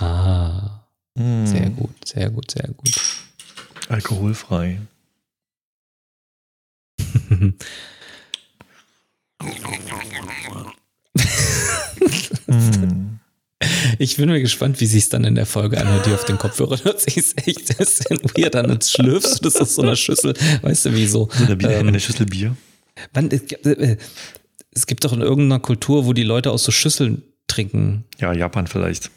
[0.00, 0.43] Ah.
[1.14, 1.46] Mm.
[1.46, 2.90] Sehr gut, sehr gut, sehr gut.
[3.88, 4.80] Alkoholfrei.
[13.98, 16.38] Ich bin mir gespannt, wie sich es dann in der Folge anhört, die auf den
[16.38, 18.70] Kopfhörer hört sich echt ein bisschen weird an.
[18.70, 20.34] Jetzt schlürfst du das aus so einer Schüssel.
[20.62, 21.28] Weißt du, wie so.
[21.42, 22.56] Oder Bier, ähm, eine Schüssel Bier.
[23.14, 23.96] Man, äh,
[24.72, 28.04] es gibt doch in irgendeiner Kultur, wo die Leute aus so Schüsseln trinken.
[28.18, 29.10] Ja, Japan vielleicht.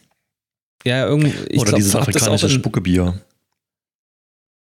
[0.85, 1.33] Ja, irgendwie.
[1.49, 3.21] Ich Oder glaub, dieses afrikanische Spuckebier.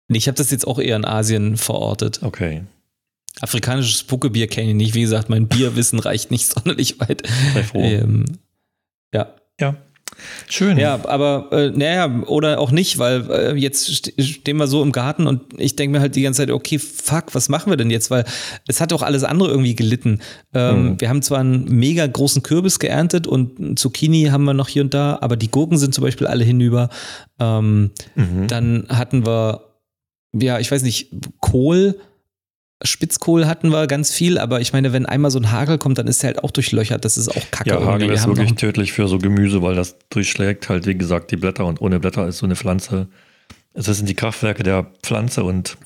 [0.09, 2.21] Ich habe das jetzt auch eher in Asien verortet.
[2.21, 2.63] Okay.
[3.41, 4.93] Afrikanisches Spuckebier kenne ich nicht.
[4.93, 7.23] Wie gesagt, mein Bierwissen reicht nicht sonderlich weit.
[7.53, 7.81] Sei froh.
[7.81, 8.25] Ähm,
[9.13, 9.33] ja.
[9.59, 9.75] Ja.
[10.47, 10.77] Schön.
[10.77, 15.27] Ja, aber äh, naja, oder auch nicht, weil äh, jetzt stehen wir so im Garten
[15.27, 18.11] und ich denke mir halt die ganze Zeit, okay, fuck, was machen wir denn jetzt?
[18.11, 18.25] Weil
[18.67, 20.19] es hat auch alles andere irgendwie gelitten.
[20.53, 21.01] Ähm, mhm.
[21.01, 24.93] Wir haben zwar einen mega großen Kürbis geerntet und Zucchini haben wir noch hier und
[24.93, 26.89] da, aber die Gurken sind zum Beispiel alle hinüber.
[27.39, 28.47] Ähm, mhm.
[28.47, 29.61] Dann hatten wir,
[30.33, 31.99] ja, ich weiß nicht, Kohl
[32.83, 36.07] Spitzkohl hatten wir ganz viel, aber ich meine, wenn einmal so ein Hagel kommt, dann
[36.07, 37.05] ist er halt auch durchlöchert.
[37.05, 37.69] Das ist auch kacke.
[37.69, 41.37] Ja, Hagel ist wirklich tödlich für so Gemüse, weil das durchschlägt halt, wie gesagt, die
[41.37, 43.07] Blätter und ohne Blätter ist so eine Pflanze.
[43.73, 45.77] Das sind die Kraftwerke der Pflanze und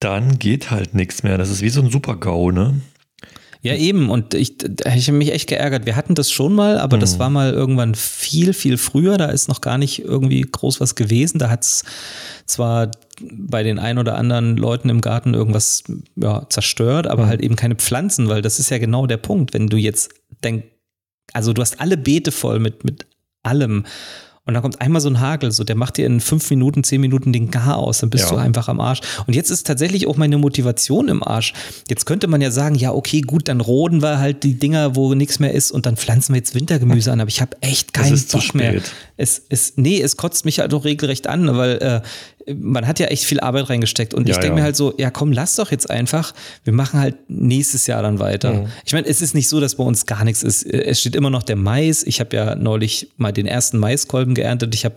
[0.00, 1.38] dann geht halt nichts mehr.
[1.38, 2.80] Das ist wie so ein Super-GAU, ne?
[3.62, 4.10] Ja, eben.
[4.10, 5.86] Und ich, ich habe mich echt geärgert.
[5.86, 7.00] Wir hatten das schon mal, aber mhm.
[7.00, 9.16] das war mal irgendwann viel, viel früher.
[9.16, 11.38] Da ist noch gar nicht irgendwie groß was gewesen.
[11.38, 11.84] Da hat es
[12.44, 15.84] zwar bei den ein oder anderen Leuten im Garten irgendwas
[16.16, 17.28] ja, zerstört, aber mhm.
[17.28, 19.54] halt eben keine Pflanzen, weil das ist ja genau der Punkt.
[19.54, 20.10] Wenn du jetzt
[20.44, 20.66] denkst,
[21.32, 23.06] also du hast alle Beete voll mit, mit
[23.42, 23.84] allem
[24.46, 27.00] Und dann kommt einmal so ein Hagel, so der macht dir in fünf Minuten, zehn
[27.00, 28.30] Minuten den Gar aus, dann bist ja.
[28.30, 29.00] du einfach am Arsch.
[29.26, 31.52] Und jetzt ist tatsächlich auch meine Motivation im Arsch.
[31.90, 35.14] Jetzt könnte man ja sagen, ja, okay, gut, dann roden wir halt die Dinger, wo
[35.14, 38.24] nichts mehr ist und dann pflanzen wir jetzt Wintergemüse an, aber ich habe echt keinen
[38.30, 38.80] Bock mehr.
[39.16, 42.02] Es, es, nee, es kotzt mich halt auch regelrecht an, weil äh,
[42.54, 44.14] man hat ja echt viel Arbeit reingesteckt.
[44.14, 44.54] Und ja, ich denke ja.
[44.54, 46.32] mir halt so, ja komm, lass doch jetzt einfach.
[46.64, 48.52] Wir machen halt nächstes Jahr dann weiter.
[48.52, 48.66] Mhm.
[48.84, 50.64] Ich meine, es ist nicht so, dass bei uns gar nichts ist.
[50.64, 52.04] Es steht immer noch der Mais.
[52.04, 54.74] Ich habe ja neulich mal den ersten Maiskolben geerntet.
[54.74, 54.94] Ich habe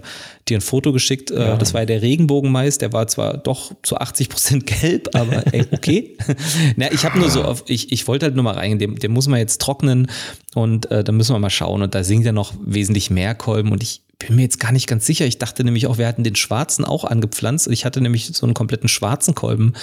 [0.47, 1.31] dir ein Foto geschickt.
[1.31, 1.57] Äh, ja.
[1.57, 2.77] Das war ja der Regenbogenmais.
[2.77, 6.17] Der war zwar doch zu 80 Prozent gelb, aber ey, okay.
[6.75, 8.77] Na, ich habe nur so, auf, ich, ich wollte halt nur mal rein.
[8.77, 10.11] Den, den muss man jetzt trocknen
[10.53, 11.81] und äh, dann müssen wir mal schauen.
[11.81, 14.87] Und da sind ja noch wesentlich mehr Kolben und ich bin mir jetzt gar nicht
[14.87, 15.25] ganz sicher.
[15.25, 17.67] Ich dachte nämlich auch, wir hatten den schwarzen auch angepflanzt.
[17.67, 19.73] Ich hatte nämlich so einen kompletten schwarzen Kolben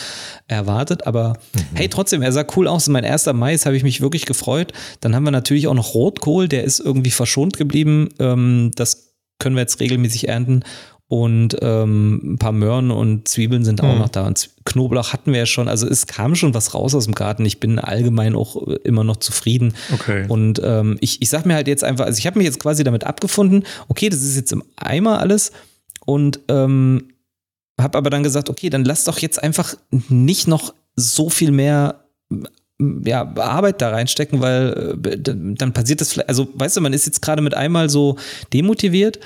[0.47, 1.07] erwartet.
[1.07, 1.77] Aber mhm.
[1.77, 2.87] hey, trotzdem, er sah cool aus.
[2.89, 4.75] Mein erster Mais habe ich mich wirklich gefreut.
[5.01, 8.11] Dann haben wir natürlich auch noch Rotkohl, der ist irgendwie verschont geblieben.
[8.19, 10.63] Ähm, das können wir jetzt regelmäßig ernten.
[11.09, 14.01] Und ähm, ein paar Möhren und Zwiebeln sind auch mhm.
[14.01, 14.27] noch da.
[14.27, 15.69] Und Knoblauch hatten wir ja schon.
[15.69, 17.45] Also es kam schon was raus aus dem Garten.
[17.45, 19.75] Ich bin allgemein auch immer noch zufrieden.
[19.95, 20.25] Okay.
[20.27, 22.83] Und ähm, ich, ich sag mir halt jetzt einfach, also ich habe mich jetzt quasi
[22.83, 25.53] damit abgefunden, okay, das ist jetzt im Eimer alles.
[26.05, 27.13] Und ähm,
[27.81, 29.77] habe aber dann gesagt, okay, dann lass doch jetzt einfach
[30.09, 32.07] nicht noch so viel mehr
[33.05, 37.07] ja, Arbeit da reinstecken, weil äh, dann passiert das vielleicht, also weißt du, man ist
[37.07, 38.17] jetzt gerade mit einmal so
[38.53, 39.21] demotiviert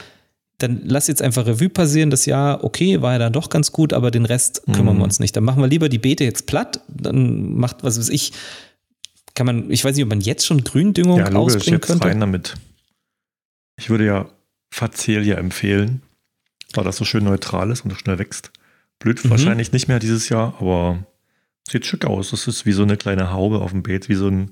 [0.62, 3.92] dann lass jetzt einfach Revue passieren, das Jahr, okay, war ja dann doch ganz gut,
[3.92, 5.00] aber den Rest kümmern mhm.
[5.00, 5.34] wir uns nicht.
[5.36, 8.32] Dann machen wir lieber die Beete jetzt platt, dann macht, was weiß ich,
[9.34, 12.08] kann man, ich weiß nicht, ob man jetzt schon Gründüngung ja, logisch, ausbringen jetzt könnte.
[12.08, 12.56] rein damit.
[13.76, 14.28] Ich würde ja
[14.70, 16.02] Facelia empfehlen,
[16.74, 18.50] weil das so schön neutral ist und so schnell wächst.
[18.98, 19.30] Blüht mhm.
[19.30, 21.04] wahrscheinlich nicht mehr dieses Jahr, aber
[21.68, 22.30] sieht schick aus.
[22.30, 24.50] Das ist wie so eine kleine Haube auf dem Beet, wie so ein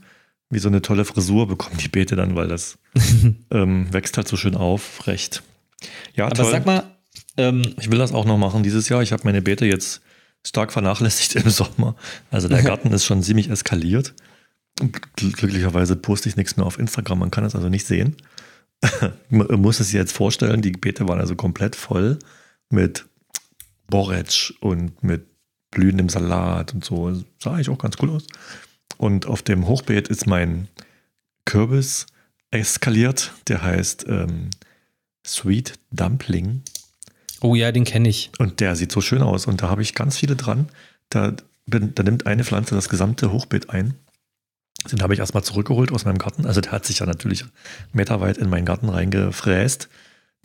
[0.51, 2.79] wie so eine tolle Frisur bekommen die Beete dann, weil das
[3.51, 5.42] ähm, wächst halt so schön auf, recht.
[6.14, 6.50] Ja, Aber toll.
[6.50, 6.84] sag mal,
[7.36, 9.02] ähm, ich will das auch noch machen dieses Jahr.
[9.02, 10.00] Ich habe meine Beete jetzt
[10.46, 11.96] stark vernachlässigt im Sommer.
[12.30, 14.14] Also der Garten ist schon ziemlich eskaliert.
[15.16, 18.16] Glücklicherweise poste ich nichts mehr auf Instagram, man kann es also nicht sehen.
[19.28, 22.18] man muss es sich jetzt vorstellen, die Beete waren also komplett voll
[22.70, 23.06] mit
[23.88, 25.26] Borretsch und mit
[25.70, 27.12] blühendem Salat und so.
[27.42, 28.26] Sah eigentlich auch ganz cool aus.
[28.98, 30.68] Und auf dem Hochbeet ist mein
[31.44, 32.06] Kürbis
[32.50, 33.32] eskaliert.
[33.48, 34.50] Der heißt ähm,
[35.28, 36.62] Sweet Dumpling.
[37.40, 38.30] Oh ja, den kenne ich.
[38.38, 39.46] Und der sieht so schön aus.
[39.46, 40.68] Und da habe ich ganz viele dran.
[41.10, 41.34] Da,
[41.66, 43.94] da nimmt eine Pflanze das gesamte Hochbeet ein.
[44.90, 46.46] Den habe ich erstmal zurückgeholt aus meinem Garten.
[46.46, 47.44] Also der hat sich ja natürlich
[47.92, 49.88] meterweit in meinen Garten reingefräst.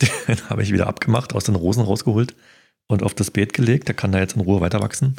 [0.00, 2.34] Den habe ich wieder abgemacht, aus den Rosen rausgeholt
[2.88, 3.86] und auf das Beet gelegt.
[3.86, 5.14] Der kann da jetzt in Ruhe weiter wachsen.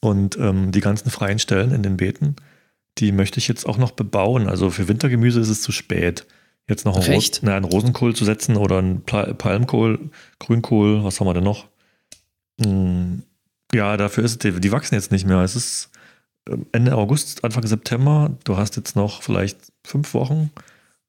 [0.00, 2.36] Und ähm, die ganzen freien Stellen in den Beeten,
[2.98, 4.48] die möchte ich jetzt auch noch bebauen.
[4.48, 6.26] Also für Wintergemüse ist es zu spät
[6.68, 11.26] jetzt noch einen, Ros na, einen Rosenkohl zu setzen oder einen Palmkohl, Grünkohl, was haben
[11.26, 11.66] wir denn noch?
[12.60, 13.22] Hm,
[13.72, 15.40] ja, dafür ist es, die wachsen jetzt nicht mehr.
[15.40, 15.90] Es ist
[16.48, 18.30] ähm, Ende August, Anfang September.
[18.44, 20.50] Du hast jetzt noch vielleicht fünf Wochen,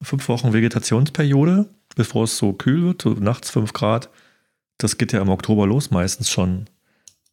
[0.01, 4.09] fünf Wochen Vegetationsperiode, bevor es so kühl wird, so nachts fünf Grad.
[4.77, 6.65] Das geht ja im Oktober los meistens schon,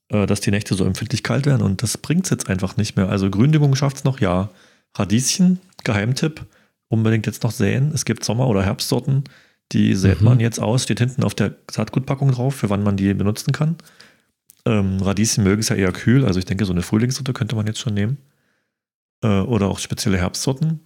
[0.09, 2.97] äh, dass die Nächte so empfindlich kalt werden und das bringt es jetzt einfach nicht
[2.97, 3.09] mehr.
[3.09, 4.51] Also Gründüngung schafft es noch, ja.
[4.95, 6.45] Radieschen, Geheimtipp
[6.93, 7.91] unbedingt jetzt noch säen.
[7.93, 9.25] Es gibt Sommer- oder Herbstsorten,
[9.73, 10.27] die sät mhm.
[10.27, 13.77] man jetzt aus, steht hinten auf der Saatgutpackung drauf, für wann man die benutzen kann.
[14.67, 17.67] Ähm, Radieschen mögen es ja eher kühl, also ich denke, so eine Frühlingssorte könnte man
[17.67, 18.19] jetzt schon nehmen.
[19.23, 20.81] Äh, oder auch spezielle Herbstsorten.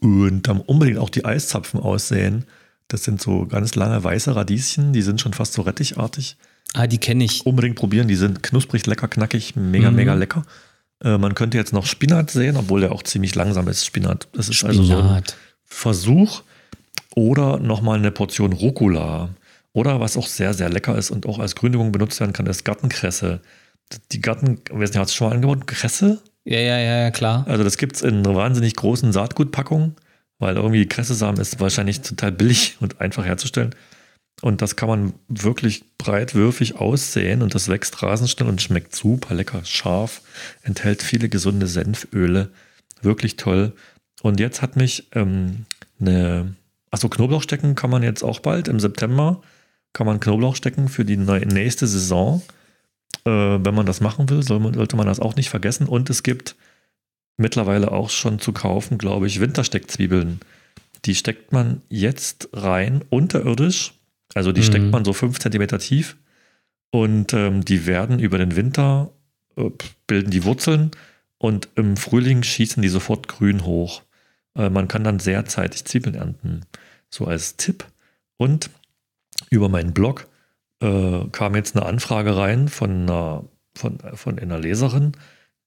[0.00, 2.44] Und dann unbedingt auch die Eiszapfen aussäen.
[2.88, 6.36] Das sind so ganz lange weiße Radieschen, die sind schon fast so rettichartig.
[6.72, 7.46] Ah, die kenne ich.
[7.46, 9.96] Unbedingt probieren, die sind knusprig, lecker, knackig, mega, mhm.
[9.96, 10.44] mega lecker.
[11.02, 14.28] Äh, man könnte jetzt noch Spinat sehen, obwohl der auch ziemlich langsam ist, Spinat.
[14.32, 14.76] Das ist Spinat.
[14.76, 15.22] also so ein
[15.64, 16.42] Versuch.
[17.14, 19.30] Oder nochmal eine Portion Rucola.
[19.72, 22.64] Oder was auch sehr, sehr lecker ist und auch als Gründüngung benutzt werden kann, ist
[22.64, 23.40] Gartenkresse.
[24.12, 25.66] Die Garten, wer hat es schon mal angebaut?
[25.66, 26.22] Kresse?
[26.44, 27.44] Ja, ja, ja, ja, klar.
[27.48, 29.96] Also das gibt es in wahnsinnig großen Saatgutpackung,
[30.38, 33.74] weil irgendwie Kressesamen ist wahrscheinlich total billig und einfach herzustellen.
[34.42, 39.34] Und das kann man wirklich breitwürfig aussäen und das wächst rasend schnell und schmeckt super
[39.34, 40.20] lecker, scharf,
[40.62, 42.50] enthält viele gesunde Senföle.
[43.00, 43.72] Wirklich toll.
[44.22, 45.64] Und jetzt hat mich ähm,
[46.00, 46.54] eine,
[46.90, 49.40] achso, Knoblauch stecken kann man jetzt auch bald im September.
[49.92, 52.42] Kann man Knoblauch stecken für die nächste Saison.
[53.24, 55.86] Äh, wenn man das machen will, soll man, sollte man das auch nicht vergessen.
[55.86, 56.56] Und es gibt
[57.38, 60.40] mittlerweile auch schon zu kaufen, glaube ich, Wintersteckzwiebeln.
[61.04, 63.92] Die steckt man jetzt rein unterirdisch
[64.34, 64.64] also die mhm.
[64.64, 66.16] steckt man so fünf Zentimeter tief
[66.90, 69.12] und ähm, die werden über den Winter,
[69.56, 69.70] äh,
[70.06, 70.90] bilden die Wurzeln
[71.38, 74.02] und im Frühling schießen die sofort grün hoch.
[74.56, 76.62] Äh, man kann dann sehr zeitig Zwiebeln ernten.
[77.10, 77.84] So als Tipp.
[78.36, 78.70] Und
[79.50, 80.28] über meinen Blog
[80.80, 85.12] äh, kam jetzt eine Anfrage rein von einer, von, von einer Leserin.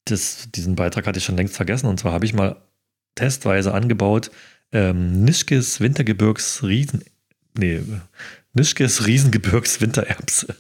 [0.06, 1.88] Das, diesen Beitrag hatte ich schon längst vergessen.
[1.88, 2.58] Und zwar habe ich mal
[3.16, 4.32] testweise angebaut
[4.72, 7.04] ähm, Nischkes Wintergebirgs Riesen.
[7.58, 7.82] Nee,
[8.54, 10.56] Nischkes Riesengebirgs Wintererbse.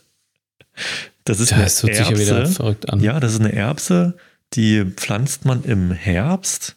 [1.25, 2.39] Das ist das eine Erbse.
[2.39, 2.99] Ja, verrückt an.
[3.01, 4.17] ja, das ist eine Erbse,
[4.53, 6.75] die pflanzt man im Herbst.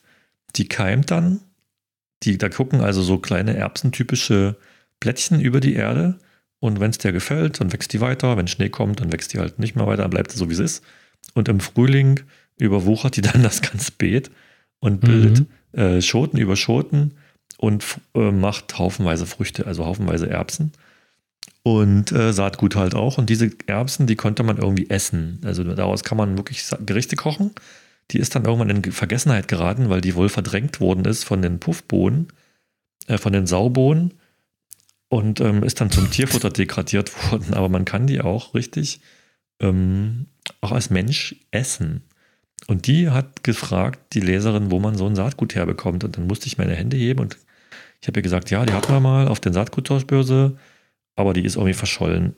[0.57, 1.40] Die keimt dann.
[2.22, 4.57] Die, da gucken also so kleine erbsentypische
[5.01, 6.18] Blättchen über die Erde.
[6.61, 8.37] Und wenn es dir gefällt, dann wächst die weiter.
[8.37, 10.55] Wenn Schnee kommt, dann wächst die halt nicht mehr weiter, dann bleibt sie so, wie
[10.55, 10.85] es ist.
[11.35, 12.20] Und im Frühling
[12.59, 14.31] überwuchert die dann das ganze Beet
[14.79, 15.79] und bildet mhm.
[15.79, 17.12] äh, Schoten über Schoten
[17.57, 20.72] und äh, macht haufenweise Früchte, also haufenweise Erbsen.
[21.64, 23.18] Und äh, Saatgut halt auch.
[23.18, 25.40] Und diese Erbsen, die konnte man irgendwie essen.
[25.44, 27.53] Also daraus kann man wirklich Gerichte kochen.
[28.11, 31.61] Die ist dann irgendwann in Vergessenheit geraten, weil die wohl verdrängt worden ist von den
[31.61, 32.29] Puffbohnen,
[33.07, 34.14] äh, von den Saubohnen
[35.09, 37.55] und ähm, ist dann zum Tierfutter degradiert worden.
[37.55, 39.01] Aber man kann die auch richtig
[39.61, 40.27] ähm,
[40.61, 42.03] auch als Mensch essen.
[42.66, 46.05] Und die hat gefragt, die Leserin, wo man so ein Saatgut herbekommt.
[46.05, 47.38] Und dann musste ich meine Hände heben und
[48.01, 50.57] ich habe ihr gesagt, ja, die hatten wir mal auf der Saatguttauschbörse,
[51.16, 52.35] aber die ist irgendwie verschollen.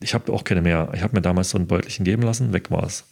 [0.00, 0.90] Ich habe auch keine mehr.
[0.94, 3.04] Ich habe mir damals so ein Beutelchen geben lassen, weg war es.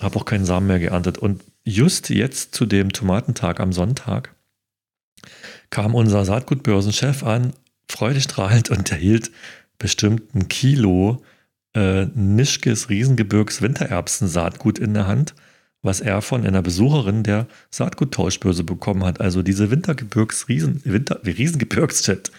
[0.00, 1.18] Habe auch keinen Samen mehr geerntet.
[1.18, 4.34] Und just jetzt zu dem Tomatentag am Sonntag
[5.70, 7.52] kam unser Saatgutbörsenchef an
[7.90, 9.30] freudestrahlend und erhielt
[9.78, 11.22] bestimmt ein Kilo
[11.74, 15.34] äh, Nischkes Riesengebirgs Wintererbsen-Saatgut in der Hand,
[15.82, 19.20] was er von einer Besucherin der Saatguttauschbörse bekommen hat.
[19.20, 22.30] Also diese Wintergebirgs Riesen, Winter, Riesengebirgschat,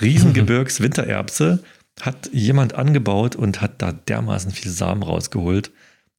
[0.00, 1.62] Riesengebirgs Wintererbse
[2.00, 5.70] hat jemand angebaut und hat da dermaßen viel Samen rausgeholt.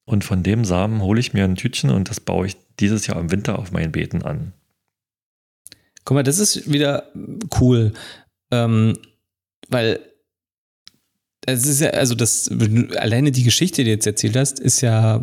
[0.06, 3.20] Und von dem Samen hole ich mir ein Tütchen und das baue ich dieses Jahr
[3.20, 4.54] im Winter auf meinen Beeten an.
[6.06, 7.12] Guck mal, das ist wieder
[7.60, 7.94] cool.
[8.52, 8.98] Ähm,
[9.70, 10.00] weil
[11.46, 12.50] es ist ja, also das,
[12.98, 15.22] alleine die Geschichte, die du jetzt erzählt hast, ist ja äh,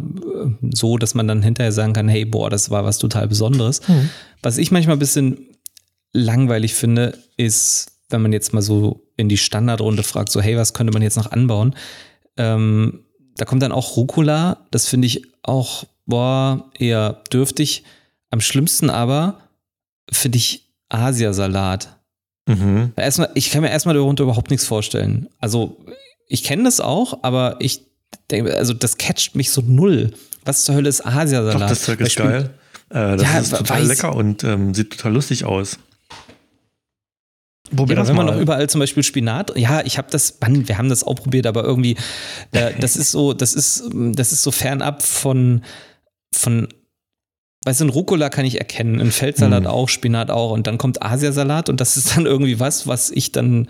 [0.75, 3.87] so, dass man dann hinterher sagen kann, hey, boah, das war was total Besonderes.
[3.89, 4.11] Mhm.
[4.43, 5.47] Was ich manchmal ein bisschen
[6.13, 10.75] langweilig finde, ist, wenn man jetzt mal so in die Standardrunde fragt, so, hey, was
[10.75, 11.75] könnte man jetzt noch anbauen?
[12.37, 13.05] Ähm,
[13.37, 17.85] da kommt dann auch Rucola, das finde ich auch, boah, eher dürftig.
[18.31, 19.41] Am schlimmsten aber
[20.11, 21.97] finde ich Asiasalat.
[22.47, 22.93] Mhm.
[22.97, 25.29] Erstmal, ich kann mir erstmal darunter überhaupt nichts vorstellen.
[25.39, 25.85] Also,
[26.31, 27.85] ich kenne das auch, aber ich
[28.31, 30.13] denke, also das catcht mich so null.
[30.45, 31.61] Was zur Hölle ist Asiasalat?
[31.61, 32.51] Doch, das Zeug ist geil.
[32.89, 33.89] Äh, das ja, ist total weiß.
[33.89, 35.79] lecker und ähm, sieht total lustig aus.
[37.75, 40.67] Probier ja, das wenn man noch überall zum Beispiel Spinat, ja, ich habe das, Mann,
[40.67, 41.97] wir haben das auch probiert, aber irgendwie,
[42.53, 45.63] äh, das ist so, das ist, das ist so fernab von,
[46.33, 46.69] von
[47.63, 49.71] Weißt du, ein Rucola kann ich erkennen, ein Feldsalat hm.
[49.71, 53.33] auch, Spinat auch und dann kommt Asiasalat und das ist dann irgendwie was, was ich
[53.33, 53.69] dann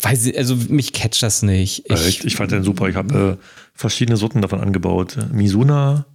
[0.00, 1.84] weiß ich, also mich catcht das nicht.
[1.90, 2.88] Ich, ich, ich fand den super.
[2.88, 5.16] Ich habe äh, verschiedene Sorten davon angebaut.
[5.32, 6.06] Misuna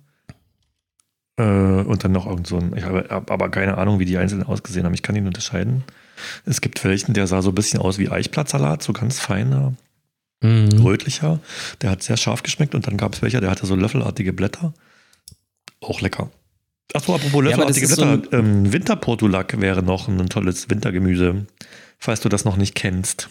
[1.37, 4.43] äh, und dann noch irgend so ein, ich habe aber keine Ahnung, wie die einzelnen
[4.43, 4.93] ausgesehen haben.
[4.93, 5.83] Ich kann ihn unterscheiden.
[6.45, 9.73] Es gibt welchen, der sah so ein bisschen aus wie Eichplatzsalat, so ganz feiner,
[10.41, 10.81] mhm.
[10.83, 11.39] rötlicher.
[11.81, 14.73] Der hat sehr scharf geschmeckt und dann gab es welcher, der hatte so löffelartige Blätter.
[15.81, 16.29] Auch lecker.
[16.93, 18.21] Achso, apropos löffelartige ja, Blätter.
[18.31, 21.47] So ähm, Winterportulak wäre noch ein tolles Wintergemüse,
[21.97, 23.29] falls du das noch nicht kennst.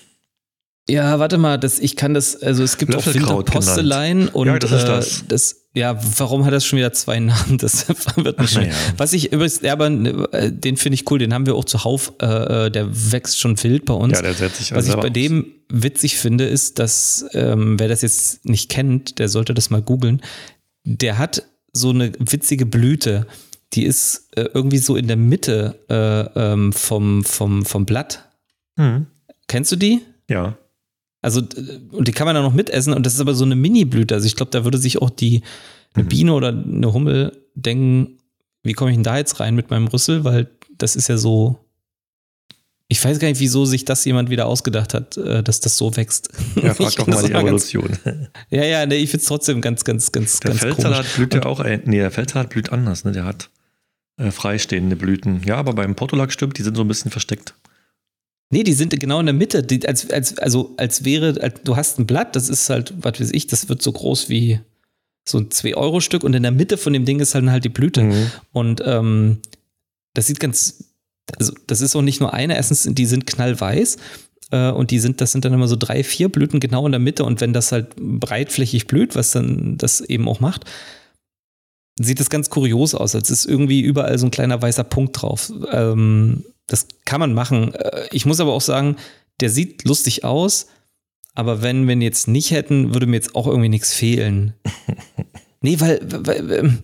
[0.89, 4.71] Ja, warte mal, das, ich kann das, also es gibt auch Winterpostelein und ja, das,
[4.71, 5.21] das.
[5.21, 7.59] Äh, das, ja, warum hat das schon wieder zwei Namen?
[7.59, 8.67] Das wird mich schon.
[8.67, 8.73] Ja.
[8.97, 12.13] Was ich übrigens, ja, aber äh, den finde ich cool, den haben wir auch zuhauf,
[12.21, 14.15] äh, äh, der wächst schon wild bei uns.
[14.15, 15.13] Ja, der setzt sich Was ich bei aus.
[15.13, 19.83] dem witzig finde, ist, dass, ähm, wer das jetzt nicht kennt, der sollte das mal
[19.83, 20.21] googeln.
[20.85, 23.27] Der hat so eine witzige Blüte.
[23.73, 28.29] Die ist äh, irgendwie so in der Mitte äh, ähm, vom, vom, vom Blatt.
[28.77, 29.07] Mhm.
[29.47, 30.01] Kennst du die?
[30.29, 30.59] Ja.
[31.23, 31.41] Also,
[31.93, 34.15] und die kann man dann noch mitessen und das ist aber so eine Mini-Blüte.
[34.15, 35.43] Also ich glaube, da würde sich auch die
[35.95, 36.09] eine mhm.
[36.09, 38.19] Biene oder eine Hummel denken,
[38.63, 40.25] wie komme ich denn da jetzt rein mit meinem Rüssel?
[40.25, 41.59] Weil das ist ja so
[42.93, 45.97] ich weiß gar nicht, wieso sich das jemand wieder ausgedacht hat, äh, dass das so
[45.97, 46.29] wächst.
[46.63, 47.89] Ja, frag doch mal die Evolution.
[48.05, 51.15] Ganz, ja, ja, nee, ich finde es trotzdem ganz, ganz, ganz, der ganz Feldsalat komisch.
[51.15, 53.13] blüht ja auch, ein, nee, der Feldsalat blüht anders, ne?
[53.13, 53.49] Der hat
[54.19, 55.41] äh, freistehende Blüten.
[55.47, 57.55] Ja, aber beim Portulak stimmt, die sind so ein bisschen versteckt.
[58.53, 59.63] Nee, die sind genau in der Mitte.
[59.63, 63.19] Die, als, als, also als wäre, als, du hast ein Blatt, das ist halt, was
[63.19, 64.61] weiß ich, das wird so groß wie
[65.27, 68.05] so ein 2-Euro-Stück und in der Mitte von dem Ding ist halt, halt die Blüte.
[68.05, 68.31] Mhm.
[68.53, 69.39] Und ähm,
[70.15, 70.85] das sieht ganz
[71.39, 73.97] also das ist auch nicht nur eine, erstens, die sind knallweiß
[74.51, 76.99] äh, und die sind, das sind dann immer so drei, vier Blüten genau in der
[76.99, 80.65] Mitte und wenn das halt breitflächig blüht, was dann das eben auch macht,
[82.01, 85.53] sieht das ganz kurios aus, als ist irgendwie überall so ein kleiner weißer Punkt drauf.
[85.71, 87.75] Ähm, das kann man machen.
[87.75, 88.97] Äh, ich muss aber auch sagen,
[89.41, 90.67] der sieht lustig aus,
[91.35, 94.55] aber wenn wir ihn jetzt nicht hätten, würde mir jetzt auch irgendwie nichts fehlen.
[95.61, 96.83] nee, weil, weil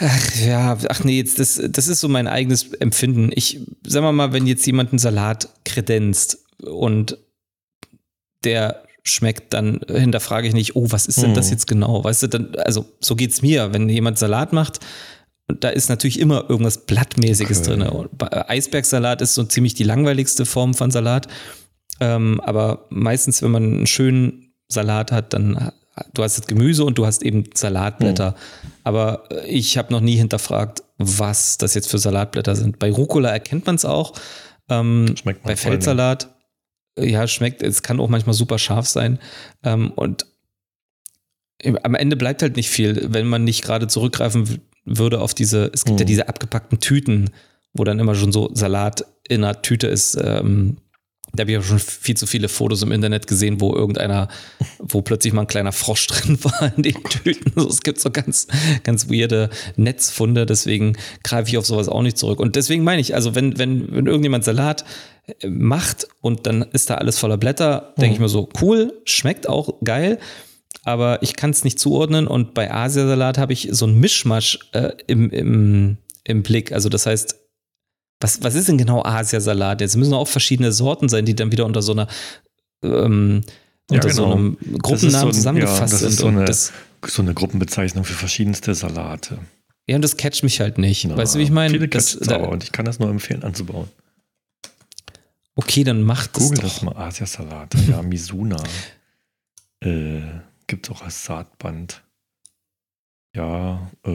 [0.00, 3.30] Ach ja, ach nee, jetzt, das, das ist so mein eigenes Empfinden.
[3.34, 7.18] Ich sag mal mal, wenn jetzt jemand einen Salat kredenzt und
[8.44, 11.52] der schmeckt, dann hinterfrage ich nicht, oh, was ist denn das Mhm.
[11.52, 12.04] jetzt genau?
[12.04, 14.78] Weißt du, dann, also so geht's mir, wenn jemand Salat macht,
[15.48, 17.78] und da ist natürlich immer irgendwas Blattmäßiges Okay.
[17.80, 18.08] drin.
[18.12, 21.26] Bei- Eisbergsalat ist so ziemlich die langweiligste Form von Salat.
[22.00, 25.72] Ähm, aber meistens, wenn man einen schönen Salat hat, dann
[26.14, 28.36] du hast das Gemüse und du hast eben Salatblätter.
[28.84, 32.78] Aber äh, ich habe noch nie hinterfragt, was das jetzt für Salatblätter sind.
[32.78, 34.12] Bei Rucola erkennt man es auch.
[34.68, 36.28] Ähm, Schmeckt man bei Feldsalat,
[36.98, 39.18] äh, ja, schmeckt, es kann auch manchmal super scharf sein.
[39.64, 40.26] Ähm, und
[41.82, 45.70] am Ende bleibt halt nicht viel, wenn man nicht gerade zurückgreifen w- würde auf diese,
[45.72, 46.08] es gibt ja Mhm.
[46.08, 47.30] diese abgepackten Tüten,
[47.74, 50.18] wo dann immer schon so Salat in einer Tüte ist.
[50.22, 50.78] Ähm,
[51.34, 54.28] da habe ich auch schon viel zu viele Fotos im Internet gesehen, wo irgendeiner,
[54.78, 57.52] wo plötzlich mal ein kleiner Frosch drin war in den Tüten.
[57.54, 58.46] So, es gibt so ganz,
[58.82, 62.40] ganz weirde Netzfunde, deswegen greife ich auf sowas auch nicht zurück.
[62.40, 64.86] Und deswegen meine ich, also wenn, wenn, wenn irgendjemand Salat
[65.26, 69.48] äh, macht und dann ist da alles voller Blätter, denke ich mir so, cool, schmeckt
[69.48, 70.18] auch geil,
[70.88, 74.92] aber ich kann es nicht zuordnen und bei Asiasalat habe ich so ein Mischmasch äh,
[75.06, 76.72] im, im, im Blick.
[76.72, 77.36] Also das heißt,
[78.20, 79.80] was, was ist denn genau Asiasalat?
[79.80, 82.08] Jetzt müssen auch verschiedene Sorten sein, die dann wieder unter so einer
[82.82, 83.42] ähm,
[83.90, 84.34] Ja, unter so genau.
[84.36, 86.18] einem Das ist Gruppennamen so ein- zusammengefasst ja, das ist sind.
[86.18, 86.72] so eine- das,
[87.06, 89.38] So eine Gruppenbezeichnung für verschiedenste Salate.
[89.88, 91.04] ja, und das catcht mich halt nicht.
[91.06, 91.74] Na, weißt du, wie ich meine?
[91.74, 93.88] Viele Das- da- und ich kann das nur empfehlen anzubauen.
[95.54, 96.64] Okay, dann macht es Google doch.
[96.64, 97.78] das mal, Asiasalate.
[97.88, 98.56] Ja, Misuna.
[99.80, 100.22] Äh,
[100.68, 102.04] Gibt es auch als Saatband.
[103.34, 104.10] Ja, äh,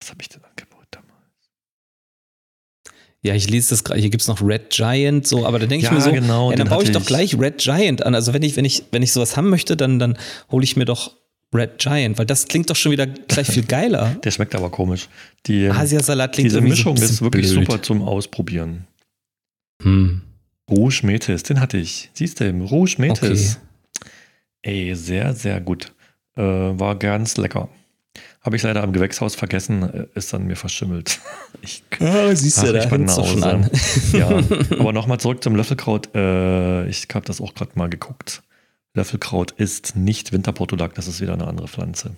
[0.00, 1.10] was habe ich denn angeboten damals?
[3.22, 4.00] Ja, ich lese das gerade.
[4.00, 6.50] Hier gibt es noch Red Giant, so, aber da denke ich ja, mir so, genau.
[6.50, 8.14] ja, dann baue ich doch gleich Red Giant an.
[8.14, 10.18] Also wenn ich, wenn ich, wenn ich sowas haben möchte, dann, dann
[10.50, 11.16] hole ich mir doch
[11.54, 14.16] Red Giant, weil das klingt doch schon wieder gleich viel geiler.
[14.24, 15.08] Der schmeckt aber komisch.
[15.46, 17.66] Die, ähm, Asiasalat klingt diese Mischung so ist wirklich blöd.
[17.66, 18.86] super zum Ausprobieren.
[19.82, 20.20] Hm.
[20.70, 22.10] Rouge Metis, den hatte ich.
[22.12, 23.56] Siehst du, Rouge Metis.
[23.56, 23.66] Okay.
[24.62, 25.92] Ey, sehr, sehr gut.
[26.36, 27.68] Äh, war ganz lecker.
[28.40, 31.20] Habe ich leider am Gewächshaus vergessen, äh, ist dann mir verschimmelt.
[31.64, 33.70] Ich, Ah, siehst Ach, du, da doch nach schon an.
[34.12, 34.28] ja,
[34.80, 36.12] aber nochmal zurück zum Löffelkraut.
[36.12, 38.42] Äh, ich habe das auch gerade mal geguckt.
[38.94, 42.16] Löffelkraut ist nicht Winterportulak, das ist wieder eine andere Pflanze.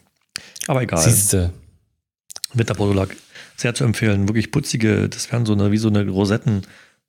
[0.67, 0.99] Aber egal.
[1.03, 1.53] Siehst du.
[2.55, 3.15] Winterportulak,
[3.57, 4.29] sehr zu empfehlen.
[4.29, 6.63] Wirklich putzige, das wären so eine, wie so eine Rosetten.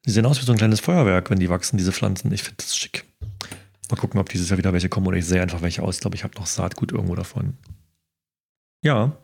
[0.05, 2.33] Die sehen aus wie so ein kleines Feuerwerk, wenn die wachsen, diese Pflanzen.
[2.33, 3.05] Ich finde das schick.
[3.91, 5.95] Mal gucken, ob dieses Jahr wieder welche kommen oder ich sehe einfach welche aus.
[5.95, 7.57] Ich glaube, ich habe noch Saatgut irgendwo davon.
[8.83, 9.17] Ja,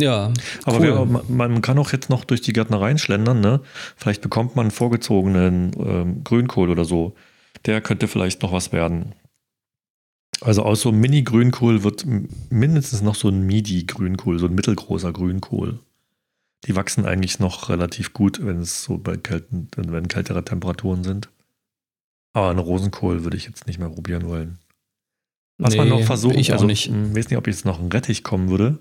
[0.00, 0.32] Ja,
[0.64, 1.08] aber cool.
[1.28, 3.60] wer, man, kann auch jetzt noch durch die Gärtnereien schlendern, ne?
[3.96, 7.14] Vielleicht bekommt man einen vorgezogenen ähm, Grünkohl oder so.
[7.66, 9.14] Der könnte vielleicht noch was werden.
[10.40, 12.04] Also aus so einem Mini-Grünkohl wird
[12.50, 15.78] mindestens noch so ein Midi-Grünkohl, so ein mittelgroßer Grünkohl.
[16.66, 21.28] Die wachsen eigentlich noch relativ gut, wenn es so bei kälten, wenn kältere Temperaturen sind.
[22.34, 24.58] Aber einen Rosenkohl würde ich jetzt nicht mehr probieren wollen.
[25.58, 26.86] Was man Nee, noch versuchen, ich auch also, nicht.
[26.88, 28.80] Ich weiß nicht, ob jetzt noch ein Rettich kommen würde.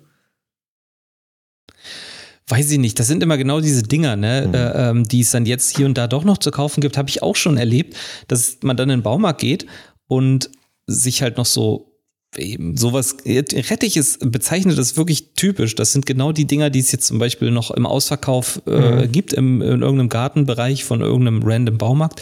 [2.47, 4.53] Weiß ich nicht, das sind immer genau diese Dinger, ne, Mhm.
[4.53, 7.09] äh, ähm, die es dann jetzt hier und da doch noch zu kaufen gibt, habe
[7.09, 7.95] ich auch schon erlebt,
[8.27, 9.65] dass man dann in den Baumarkt geht
[10.07, 10.49] und
[10.87, 11.89] sich halt noch so
[12.35, 15.75] eben sowas, Rettich ist bezeichnet das wirklich typisch.
[15.75, 19.11] Das sind genau die Dinger, die es jetzt zum Beispiel noch im Ausverkauf äh, Mhm.
[19.11, 22.21] gibt, im, in irgendeinem Gartenbereich von irgendeinem random Baumarkt.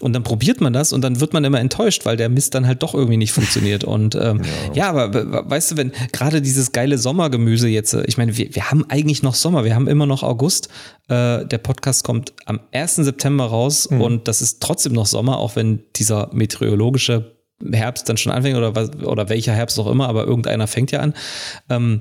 [0.00, 2.66] Und dann probiert man das und dann wird man immer enttäuscht, weil der Mist dann
[2.66, 3.84] halt doch irgendwie nicht funktioniert.
[3.84, 4.42] Und ähm,
[4.74, 4.88] ja.
[4.90, 8.52] aber we- we- weißt du, wenn gerade dieses geile Sommergemüse jetzt, äh, ich meine, wir,
[8.56, 10.68] wir haben eigentlich noch Sommer, wir haben immer noch August.
[11.08, 12.96] Äh, der Podcast kommt am 1.
[12.96, 17.36] September raus und das ist trotzdem noch Sommer, auch wenn dieser meteorologische
[17.70, 21.00] Herbst dann schon anfängt oder, was, oder welcher Herbst auch immer, aber irgendeiner fängt ja
[21.00, 21.14] an.
[21.70, 22.00] Ähm,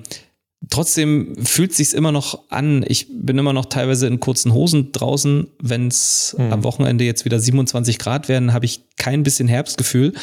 [0.70, 2.86] trotzdem fühlt sich's immer noch an.
[2.88, 5.48] Ich bin immer noch teilweise in kurzen Hosen draußen.
[5.62, 6.54] Wenn es Mhm.
[6.54, 10.14] am Wochenende jetzt wieder 27 Grad werden, habe ich kein bisschen Herbstgefühl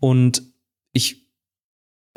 [0.00, 0.42] und
[0.92, 1.27] ich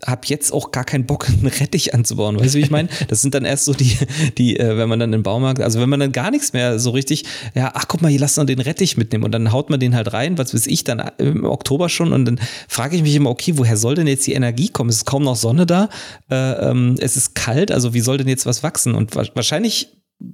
[0.06, 2.40] habe jetzt auch gar keinen Bock, einen Rettich anzubauen.
[2.40, 2.90] Weißt du, wie ich meine?
[3.08, 3.98] Das sind dann erst so die,
[4.38, 6.90] die, äh, wenn man dann im Baumarkt, also wenn man dann gar nichts mehr so
[6.92, 7.26] richtig,
[7.56, 9.96] ja, ach guck mal, hier lass uns den Rettich mitnehmen und dann haut man den
[9.96, 13.30] halt rein, was weiß ich, dann im Oktober schon und dann frage ich mich immer,
[13.30, 14.90] okay, woher soll denn jetzt die Energie kommen?
[14.90, 15.90] Es ist kaum noch Sonne da,
[16.30, 16.36] äh,
[16.70, 18.96] ähm, es ist kalt, also wie soll denn jetzt was wachsen?
[18.96, 19.90] Und wa wahrscheinlich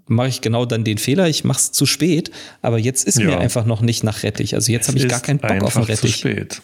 [0.07, 2.31] mache ich genau dann den Fehler, ich mache es zu spät,
[2.61, 3.25] aber jetzt ist Ja.
[3.27, 4.53] mir einfach noch nicht nach Rettich.
[4.53, 6.15] Also jetzt habe ich gar keinen Bock auf einen einfach zu Rettich.
[6.15, 6.61] spät.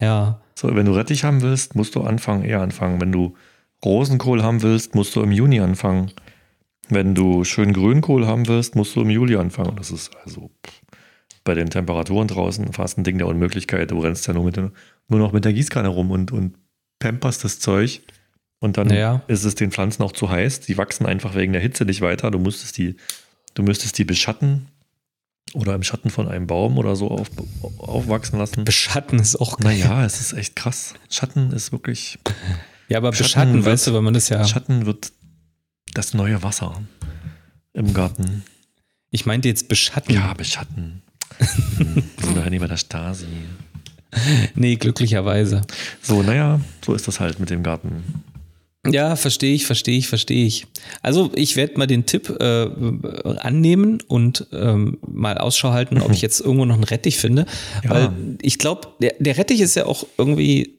[0.00, 0.40] Ja.
[0.54, 3.00] So, wenn du Rettich haben willst, musst du anfangen, eher anfangen.
[3.00, 3.34] Wenn du
[3.84, 6.10] Rosenkohl haben willst, musst du im Juni anfangen.
[6.88, 9.76] Wenn du schön Grünkohl haben willst, musst du im Juli anfangen.
[9.76, 10.50] Das ist also
[11.44, 13.90] bei den Temperaturen draußen fast ein Ding der Unmöglichkeit.
[13.90, 14.70] Du rennst ja nur, mit, nur
[15.18, 16.56] noch mit der Gießkanne rum und, und
[16.98, 18.02] pamperst das Zeug.
[18.60, 19.22] Und dann Ja.
[19.28, 20.60] ist es den Pflanzen auch zu heiß.
[20.60, 22.30] Die wachsen einfach wegen der Hitze nicht weiter.
[22.30, 22.96] Du musstest die,
[23.54, 24.68] du müsstest die beschatten
[25.54, 27.28] oder im Schatten von einem Baum oder so auf,
[27.78, 28.64] aufwachsen lassen.
[28.64, 29.78] Beschatten ist auch geil.
[29.78, 30.94] Naja, es ist echt krass.
[31.10, 32.18] Schatten ist wirklich.
[32.88, 34.44] Ja, aber Schatten beschatten, wird- weißt du, wenn man das ja.
[34.44, 35.12] Schatten wird
[35.94, 36.80] das neue Wasser
[37.72, 38.44] im Garten.
[39.10, 40.14] Ich meinte jetzt beschatten.
[40.14, 41.02] Ja, beschatten.
[41.38, 41.46] Wir
[42.26, 43.26] sind doch nicht bei der Stasi.
[44.54, 45.62] Nee, glücklicherweise.
[46.02, 48.22] So, naja, so ist das halt mit dem Garten.
[48.92, 50.66] Ja, verstehe ich, verstehe ich, verstehe ich.
[51.02, 52.68] Also ich werde mal den Tipp äh,
[53.40, 57.46] annehmen und ähm, mal Ausschau halten, ob ich jetzt irgendwo noch einen Rettich finde.
[57.84, 57.90] Ja.
[57.90, 58.10] Weil
[58.42, 60.78] ich glaube, der, der Rettich ist ja auch irgendwie,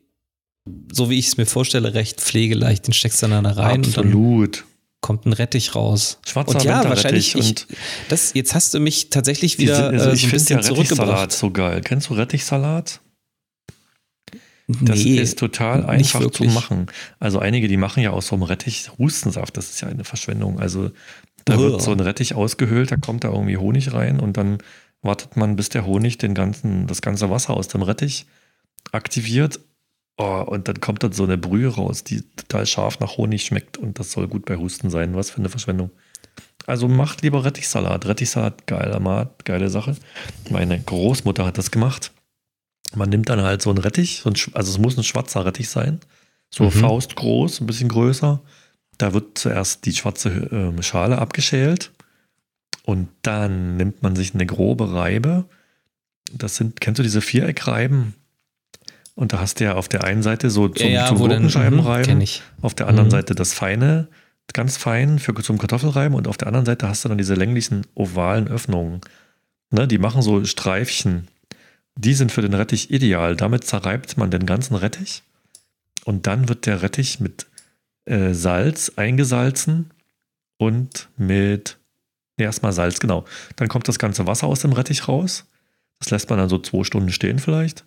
[0.91, 2.87] so wie ich es mir vorstelle, recht pflegeleicht.
[2.87, 4.65] Den steckst du dann da rein und dann Absolut.
[5.01, 6.19] kommt ein Rettich raus.
[6.27, 7.35] Schwarzer und ja, wahrscheinlich.
[7.35, 7.67] Ich, und-
[8.09, 10.57] das, jetzt hast du mich tatsächlich wieder sind- also äh, ich so ein finde ja
[10.57, 11.31] bisschen Rettichsalat zurückgebracht.
[11.31, 11.81] so geil.
[11.83, 12.99] Kennst du Rettichsalat?
[14.69, 16.87] Das Nee, ist total einfach zu machen.
[17.19, 19.57] Also einige, die machen ja aus so einem Rettich Hustensaft.
[19.57, 20.59] Das ist ja eine Verschwendung.
[20.59, 20.91] Also
[21.45, 21.59] da Uah.
[21.59, 24.59] wird so ein Rettich ausgehöhlt, da kommt da irgendwie Honig rein und dann
[25.01, 28.27] wartet man, bis der Honig den ganzen, das ganze Wasser aus dem Rettich
[28.91, 29.59] aktiviert.
[30.17, 33.77] Oh, und dann kommt dann so eine Brühe raus, die total scharf nach Honig schmeckt
[33.77, 35.15] und das soll gut bei Husten sein.
[35.15, 35.89] Was für eine Verschwendung.
[36.67, 38.05] Also macht lieber Rettichsalat.
[38.05, 39.95] Rettichsalat, geiler Mat, geile Sache.
[40.51, 42.11] Meine Großmutter hat das gemacht.
[42.95, 45.69] Man nimmt dann halt so einen Rettich, so ein, also es muss ein schwarzer Rettich
[45.69, 45.99] sein,
[46.49, 46.71] so Mhm.
[46.71, 48.41] faustgroß, ein bisschen größer.
[48.97, 51.91] Da wird zuerst die schwarze ähm, Schale abgeschält
[52.83, 55.45] und dann nimmt man sich eine grobe Reibe.
[56.33, 58.13] Das sind, kennst du diese Viereckreiben?
[59.15, 62.17] Und da hast du ja auf der einen Seite so zum, ja, ja, zum Gurkenscheibenreiben,
[62.17, 62.25] mhm,
[62.61, 63.11] auf der anderen Mhm.
[63.11, 64.07] Seite das feine,
[64.53, 67.85] ganz fein für zum Kartoffelreiben und auf der anderen Seite hast du dann diese länglichen
[67.95, 69.01] ovalen Öffnungen.
[69.71, 71.27] Ne, die machen so Streifchen.
[71.99, 73.35] Die sind für den Rettich ideal.
[73.35, 75.21] Damit zerreibt man den ganzen Rettich
[76.05, 77.45] und dann wird der Rettich mit
[78.05, 79.91] äh, Salz eingesalzen
[80.57, 81.77] und mit
[82.37, 83.25] nee, erstmal Salz, genau.
[83.57, 85.45] Dann kommt das ganze Wasser aus dem Rettich raus.
[85.99, 87.83] Das lässt man dann so zwei Stunden stehen vielleicht.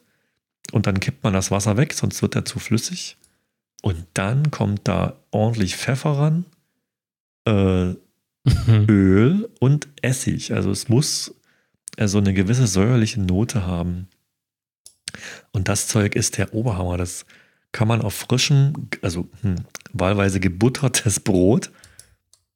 [0.73, 3.17] Und dann kippt man das Wasser weg, sonst wird er zu flüssig.
[3.81, 6.45] Und dann kommt da ordentlich Pfeffer ran,
[7.47, 7.95] äh.
[8.89, 10.53] Öl und Essig.
[10.53, 11.35] Also es muss
[11.99, 14.09] so eine gewisse säuerliche Note haben.
[15.53, 16.97] Und das Zeug ist der Oberhammer.
[16.97, 17.27] Das
[17.73, 19.57] kann man auf frischem, also hm,
[19.93, 21.71] wahlweise gebuttertes Brot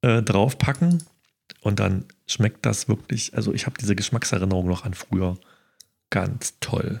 [0.01, 1.03] äh, draufpacken.
[1.61, 5.37] Und dann schmeckt das wirklich, also ich habe diese Geschmackserinnerung noch an früher.
[6.09, 6.99] Ganz toll.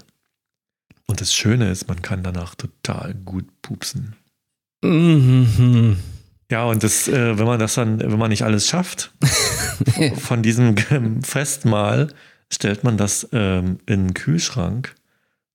[1.07, 4.15] Und das Schöne ist, man kann danach total gut pupsen.
[4.83, 5.97] Mhm.
[6.49, 9.11] Ja, und das, äh, wenn man das dann, wenn man nicht alles schafft,
[10.17, 10.77] von diesem
[11.21, 12.13] Festmahl
[12.51, 14.95] stellt man das ähm, in den Kühlschrank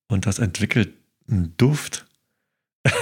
[0.08, 0.92] und das entwickelt
[1.30, 2.04] einen Duft.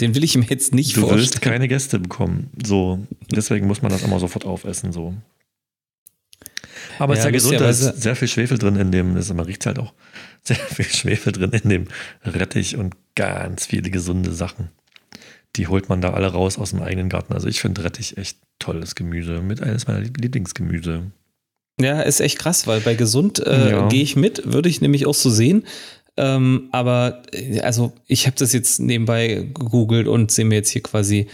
[0.00, 1.52] Den will ich mir jetzt nicht du willst vorstellen.
[1.52, 2.50] keine Gäste bekommen.
[2.64, 4.92] So, deswegen muss man das immer sofort aufessen.
[4.92, 5.14] So.
[6.98, 9.32] Aber es ist Ja, ja gesund, da ist sehr viel Schwefel drin in dem, das
[9.32, 9.92] man riecht halt auch
[10.42, 11.88] sehr viel Schwefel drin in dem
[12.24, 14.70] Rettich und ganz viele gesunde Sachen.
[15.56, 17.32] Die holt man da alle raus aus dem eigenen Garten.
[17.32, 21.10] Also ich finde Rettich echt tolles Gemüse, mit eines meiner Lieblingsgemüse.
[21.80, 23.88] Ja, ist echt krass, weil bei gesund äh, Ja.
[23.88, 25.64] gehe ich mit, würde ich nämlich auch so sehen.
[26.16, 30.82] Ähm, aber äh, also ich habe das jetzt nebenbei gegoogelt und sehe mir jetzt hier
[30.82, 31.28] quasi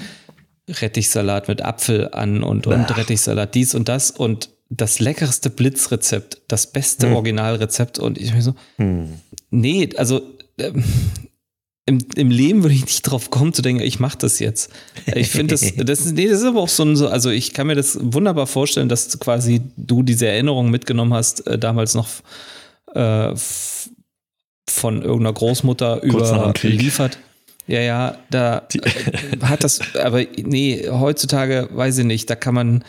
[0.68, 2.96] Rettichsalat mit Apfel an und, und Ach.
[2.96, 7.14] Rettichsalat dies und das und das leckerste Blitzrezept, das beste Hm.
[7.14, 9.10] Originalrezept und ich mir so, Hm.
[9.50, 10.22] nee, also
[10.58, 10.82] ähm,
[11.87, 14.70] im, im Leben würde ich nicht drauf kommen zu denken, ich mache das jetzt.
[15.14, 17.55] Ich finde das, das ist, nee, das ist aber auch so ein, so, also ich
[17.55, 22.09] kann mir das wunderbar vorstellen, dass quasi du diese Erinnerung mitgenommen hast, äh, damals noch
[22.93, 23.32] äh,
[24.68, 27.18] von irgendeiner Großmutter überliefert.
[27.68, 32.84] Ja, ja, da äh, hat das, aber nee, heutzutage weiß ich nicht, da kann man,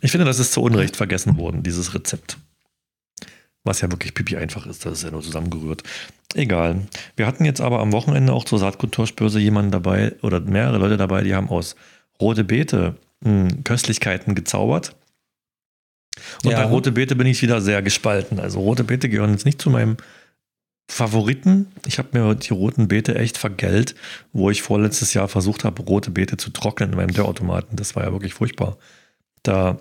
[0.00, 2.36] Ich finde, das ist zu Unrecht vergessen worden, dieses Rezept.
[3.64, 5.82] Was ja wirklich pipi einfach ist, das ist ja nur zusammengerührt.
[6.34, 6.86] Egal.
[7.16, 11.22] Wir hatten jetzt aber am Wochenende auch zur Saatguttauschbörse jemanden dabei oder mehrere Leute dabei,
[11.22, 11.74] die haben aus
[12.20, 14.94] rote Beete mh, Köstlichkeiten gezaubert.
[16.44, 16.58] Und Ja.
[16.58, 18.40] bei rote Beete bin ich wieder sehr gespalten.
[18.40, 19.96] Also rote Beete gehören jetzt nicht zu meinem
[20.90, 21.66] Favoriten.
[21.86, 23.94] Ich habe mir die roten Beete echt vergällt,
[24.32, 27.76] wo ich vorletztes Jahr versucht habe, rote Beete zu trocknen in meinem Dörrautomaten.
[27.76, 28.78] Das war ja wirklich furchtbar.
[29.42, 29.78] Da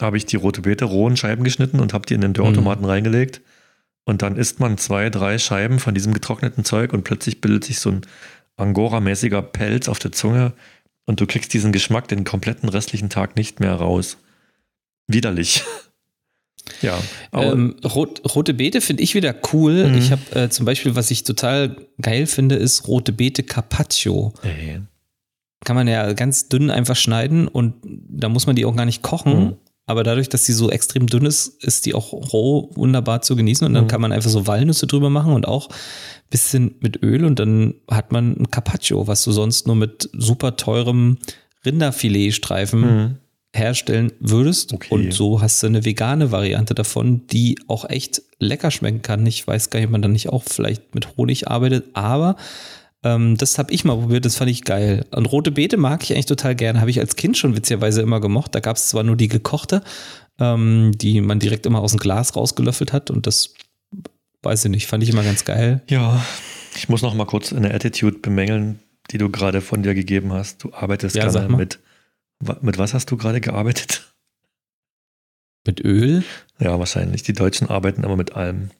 [0.00, 2.84] habe ich die rote Beete roh in Scheiben geschnitten und habe die in den Dörrautomaten
[2.84, 3.40] reingelegt.
[4.04, 7.78] Und dann isst man zwei, drei Scheiben von diesem getrockneten Zeug und plötzlich bildet sich
[7.78, 8.02] so ein
[8.56, 10.52] Angora-mäßiger Pelz auf der Zunge
[11.04, 14.18] und du kriegst diesen Geschmack den kompletten restlichen Tag nicht mehr raus.
[15.06, 15.62] Widerlich.
[16.82, 16.98] Ja.
[17.32, 19.88] Ähm, rot, rote Beete finde ich wieder cool.
[19.88, 19.94] Mhm.
[19.96, 24.34] Ich habe äh, zum Beispiel, was ich total geil finde, ist rote Beete Carpaccio.
[24.42, 24.82] Ey.
[25.64, 29.02] Kann man ja ganz dünn einfach schneiden und da muss man die auch gar nicht
[29.02, 29.44] kochen.
[29.44, 29.56] Mhm.
[29.88, 33.66] Aber dadurch, dass die so extrem dünn ist, ist die auch roh wunderbar zu genießen.
[33.66, 33.88] Und dann Mhm.
[33.88, 35.74] kann man einfach so Walnüsse drüber machen und auch ein
[36.30, 37.24] bisschen mit Öl.
[37.24, 41.18] Und dann hat man ein Carpaccio, was du sonst nur mit super teurem
[41.64, 43.14] Rinderfiletstreifen Mhm.
[43.54, 44.72] herstellen würdest.
[44.74, 44.94] Okay.
[44.94, 49.24] Und so hast du eine vegane Variante davon, die auch echt lecker schmecken kann.
[49.26, 52.36] Ich weiß gar nicht, ob man dann nicht auch vielleicht mit Honig arbeitet, aber
[53.04, 55.06] ähm, das habe ich mal probiert, das fand ich geil.
[55.10, 56.80] Und rote Beete mag ich eigentlich total gerne.
[56.80, 58.54] Habe ich als Kind schon witzigerweise immer gemocht.
[58.54, 59.82] Da gab es zwar nur die gekochte,
[60.40, 63.54] ähm, die man direkt immer aus dem Glas rausgelöffelt hat und das
[64.42, 65.82] weiß ich nicht, fand ich immer ganz geil.
[65.88, 66.24] Ja,
[66.76, 68.78] ich muss noch mal kurz eine Attitude bemängeln,
[69.10, 70.62] die du gerade von dir gegeben hast.
[70.62, 71.48] Du arbeitest Ja, mal.
[71.48, 71.80] mit.
[72.60, 74.12] Mit was hast du gerade gearbeitet?
[75.66, 76.22] Mit Öl.
[76.60, 77.24] Ja, wahrscheinlich.
[77.24, 78.70] Die Deutschen arbeiten immer mit allem.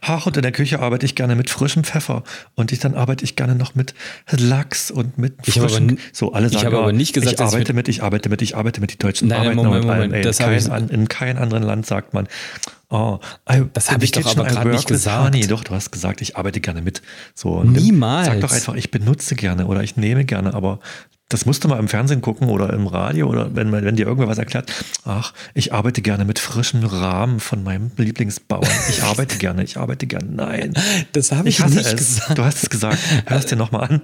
[0.00, 2.22] Ach, und in der Küche arbeite ich gerne mit frischem Pfeffer.
[2.54, 3.94] Und ich, dann arbeite ich gerne noch mit
[4.30, 5.88] Lachs und mit Ich aber frischem.
[5.90, 8.28] n- so, alle ich sagen habe aber nicht gesagt, ich ich arbeite mit, ich arbeite
[8.28, 8.92] mit, ich arbeite mit.
[8.92, 10.24] Die Deutschen Nein, nein, arbeiten Moment, mit Moment, allem.
[10.24, 12.28] Ey, ich- kein, in keinem anderen Land sagt man,
[12.90, 13.18] oh,
[13.50, 15.24] I, Das habe ich doch aber gerade nicht gesagt.
[15.24, 15.46] honey.
[15.46, 17.02] Doch, du hast gesagt, ich arbeite gerne mit.
[17.34, 18.26] So, Niemals.
[18.26, 20.78] Sag doch einfach, ich benutze gerne oder ich nehme gerne, aber
[21.28, 24.28] das musst du mal im Fernsehen gucken oder im Radio oder wenn, wenn dir irgendwer
[24.28, 24.70] was erklärt.
[25.04, 28.68] Ach, ich arbeite gerne mit frischem Rahmen von meinem Lieblingsbauern.
[28.90, 30.26] Ich arbeite gerne, ich arbeite gerne.
[30.30, 30.74] Nein,
[31.12, 31.96] Das habe ich, ich nicht es.
[31.96, 32.36] gesagt.
[32.38, 32.98] Du hast es gesagt.
[33.26, 34.02] Hör es dir nochmal an.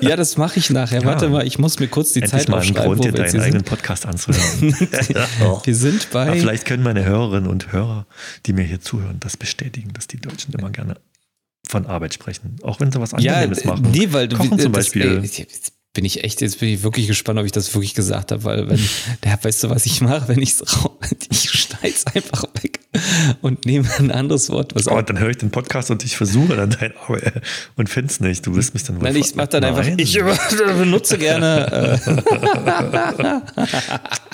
[0.00, 1.04] Ja, das mache ich nachher.
[1.04, 3.40] Warte mal, ich muss mir kurz die Endlich Zeit mal einen aufschreiben, Grund, dir deinen
[3.40, 3.64] eigenen sind.
[3.66, 4.74] Podcast anzuhören.
[5.64, 6.28] Wir sind bei.
[6.28, 8.06] Aber vielleicht können meine Hörerinnen und Hörer,
[8.46, 10.94] die mir hier zuhören, das bestätigen, dass die Deutschen immer gerne
[11.68, 12.56] von Arbeit sprechen.
[12.62, 13.90] Auch wenn sie was ja, anderes machen.
[13.90, 15.18] nee, weil du Kochen zum das, Beispiel.
[15.18, 18.30] ey, jetzt bin ich echt, jetzt bin ich wirklich gespannt, ob ich das wirklich gesagt
[18.30, 18.78] habe, weil wenn,
[19.24, 20.62] der, weißt du, was ich mache, wenn ich es
[21.30, 22.78] ich schneide es einfach weg
[23.42, 26.54] und nehme ein anderes Wort, was Oh, dann höre ich den Podcast und ich versuche
[26.56, 27.42] dann dein Arbeit
[27.76, 28.46] und finde es nicht.
[28.46, 29.98] Du wirst mich dann wohl Nein, ich mache dann einfach, Nein.
[29.98, 30.14] ich
[30.78, 32.00] benutze gerne.
[32.06, 32.22] Äh,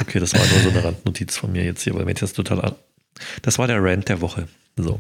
[0.01, 2.61] Okay, das war nur so eine Randnotiz von mir jetzt hier, weil mir das total.
[2.61, 2.75] an-
[3.43, 4.47] Das war der Rant der Woche.
[4.79, 4.99] So.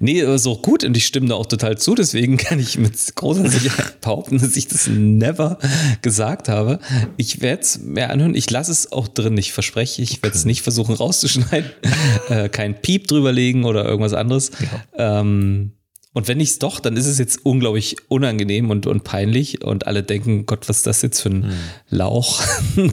[0.00, 2.94] nee, ist auch gut und ich stimme da auch total zu, deswegen kann ich mit
[3.14, 5.58] großer Sicherheit behaupten, dass ich das never
[6.00, 6.78] gesagt habe.
[7.18, 10.46] Ich werde es mir anhören, ich lasse es auch drin, ich verspreche, ich werde es
[10.46, 11.70] nicht versuchen rauszuschneiden,
[12.30, 14.50] äh, kein Piep drüberlegen oder irgendwas anderes.
[14.96, 15.72] Ähm,
[16.18, 19.86] und wenn ich es doch, dann ist es jetzt unglaublich unangenehm und, und peinlich und
[19.86, 21.52] alle denken, Gott, was ist das jetzt für ein
[21.90, 22.42] Lauch?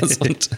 [0.00, 0.48] Das und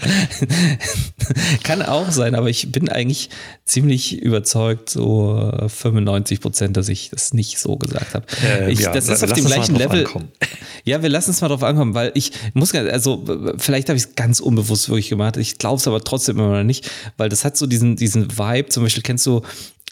[1.64, 3.30] kann auch sein, aber ich bin eigentlich
[3.64, 8.24] ziemlich überzeugt, so äh, 95 Prozent, dass ich das nicht so gesagt habe.
[8.44, 10.06] Äh, ich, ja, das ist auf dem gleichen Level.
[10.06, 10.28] ankommen.
[10.84, 13.24] Ja, wir lassen es mal drauf ankommen, weil ich muss ganz, also
[13.56, 15.36] vielleicht habe ich es ganz unbewusst wirklich gemacht.
[15.36, 18.68] Ich glaube es aber trotzdem immer noch nicht, weil das hat so diesen, diesen Vibe.
[18.68, 19.42] Zum Beispiel kennst du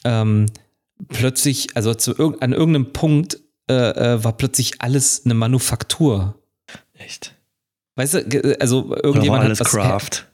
[0.05, 0.47] ähm,
[1.09, 3.39] plötzlich, also zu an irgendeinem Punkt
[3.69, 6.41] äh, äh, war plötzlich alles eine Manufaktur.
[6.95, 7.35] Echt.
[7.97, 9.73] Weißt du, also Oder war irgendjemand alles hat was.
[9.73, 10.27] Craft.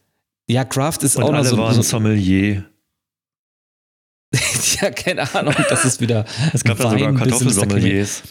[0.48, 1.58] Ja, Craft ist Und auch noch alle so.
[1.58, 2.64] waren so Sommelier.
[4.80, 6.24] ja, keine Ahnung, das ist wieder.
[6.52, 8.22] Es gab da sogar Wein bis ins Kartoffelsommeliers.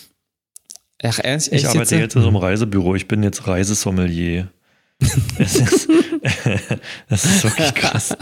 [1.04, 1.52] Ach, ernst?
[1.52, 2.96] Ich arbeite jetzt in so einem Reisebüro.
[2.96, 4.52] Ich bin jetzt Reisesommelier.
[5.38, 5.90] es ist,
[7.10, 8.16] das ist wirklich krass.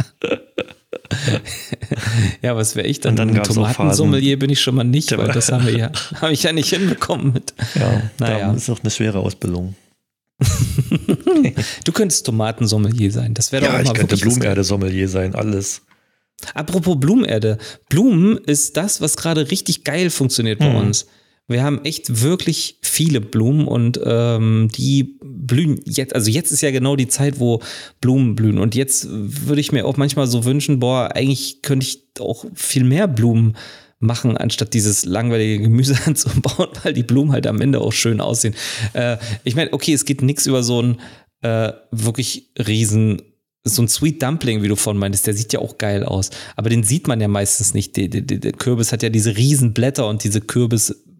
[2.42, 3.12] Ja, was wäre ich dann?
[3.12, 5.92] Und dann Ein Tomatensommelier bin ich schon mal nicht, weil das haben wir ja,
[6.22, 7.54] habe ich ja nicht hinbekommen mit.
[7.76, 8.48] Ja, Naja.
[8.50, 9.76] da ist auch eine schwere Ausbildung.
[11.84, 13.34] Du könntest Tomatensommelier sein.
[13.34, 15.82] Das wäre doch Ja, auch ich mal könnte Blumenerde-Sommelier sein, alles.
[16.54, 17.58] Apropos Blumenerde.
[17.90, 20.76] Blumen ist das, was gerade richtig geil funktioniert bei Mhm.
[20.76, 21.08] uns.
[21.48, 26.16] Wir haben echt wirklich viele Blumen und ähm, die blühen jetzt.
[26.16, 27.62] Also jetzt ist ja genau die Zeit, wo
[28.00, 28.60] Blumen blühen.
[28.60, 32.86] Und jetzt würde ich mir auch manchmal so wünschen, boah, eigentlich könnte ich auch viel
[32.86, 33.58] mehr Blumen
[34.00, 38.56] machen, anstatt dieses langweilige Gemüse anzubauen, weil die Blumen halt am Ende auch schön aussehen.
[38.94, 41.02] Äh, ich meine, okay, es geht nichts über so ein
[41.42, 43.22] äh, wirklich riesen
[43.66, 46.32] so ein Sweet Dumpling, wie du vorhin meintest, der sieht ja auch geil aus.
[46.58, 47.96] Aber den sieht man ja meistens nicht.
[47.96, 50.42] Der, der, der Kürbis hat ja diese riesen Blätter und diese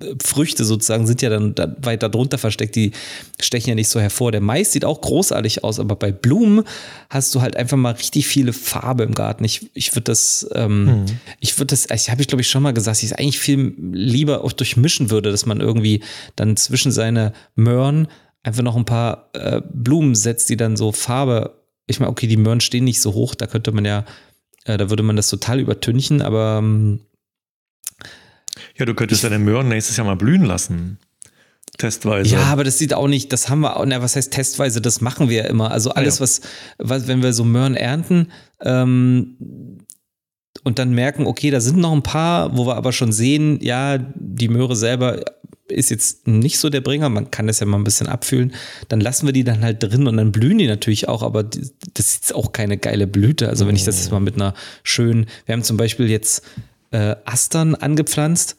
[0.04, 2.76] Kürbisfrüchte sozusagen sind ja dann da weiter drunter versteckt.
[2.76, 2.92] Die
[3.40, 4.32] stechen ja nicht so hervor.
[4.32, 6.64] Der Mais sieht auch großartig aus, aber bei Blumen
[7.10, 9.44] hast du halt einfach mal richtig viele Farbe im Garten.
[9.44, 11.06] Ich, ich würde das, ähm,
[11.40, 13.40] ich würde das, ich habe ich glaube ich schon mal gesagt, dass ich es eigentlich
[13.40, 16.04] viel lieber auch durchmischen würde, dass man irgendwie
[16.36, 18.08] dann zwischen seine Möhren
[18.44, 22.38] einfach noch ein paar äh, Blumen setzt, die dann so Farbe ich meine, okay, die
[22.38, 24.06] Möhren stehen nicht so hoch, da könnte man ja,
[24.64, 27.02] äh, da würde man das total übertünchen, aber ähm,
[28.78, 30.98] Ja, du könntest deine Möhren nächstes Jahr mal blühen lassen.
[31.78, 32.36] Testweise.
[32.36, 35.02] ja, aber das sieht auch nicht, das haben wir auch, na, was heißt testweise, das
[35.02, 35.72] machen wir ja immer.
[35.72, 36.22] Also alles, Ja.
[36.22, 36.42] was,
[36.78, 38.28] was, wenn wir so Möhren ernten,
[38.62, 39.38] ähm,
[40.64, 43.98] und dann merken, okay, da sind noch ein paar, wo wir aber schon sehen, ja,
[43.98, 45.24] die Möhre selber
[45.68, 48.54] ist jetzt nicht so der Bringer, man kann das ja mal ein bisschen abfühlen,
[48.88, 51.72] dann lassen wir die dann halt drin und dann blühen die natürlich auch, aber das
[51.96, 53.50] ist jetzt auch keine geile Blüte.
[53.50, 54.54] Also wenn ich das jetzt mal mit einer
[54.84, 56.44] schönen, wir haben zum Beispiel jetzt
[56.92, 58.58] äh, Astern angepflanzt,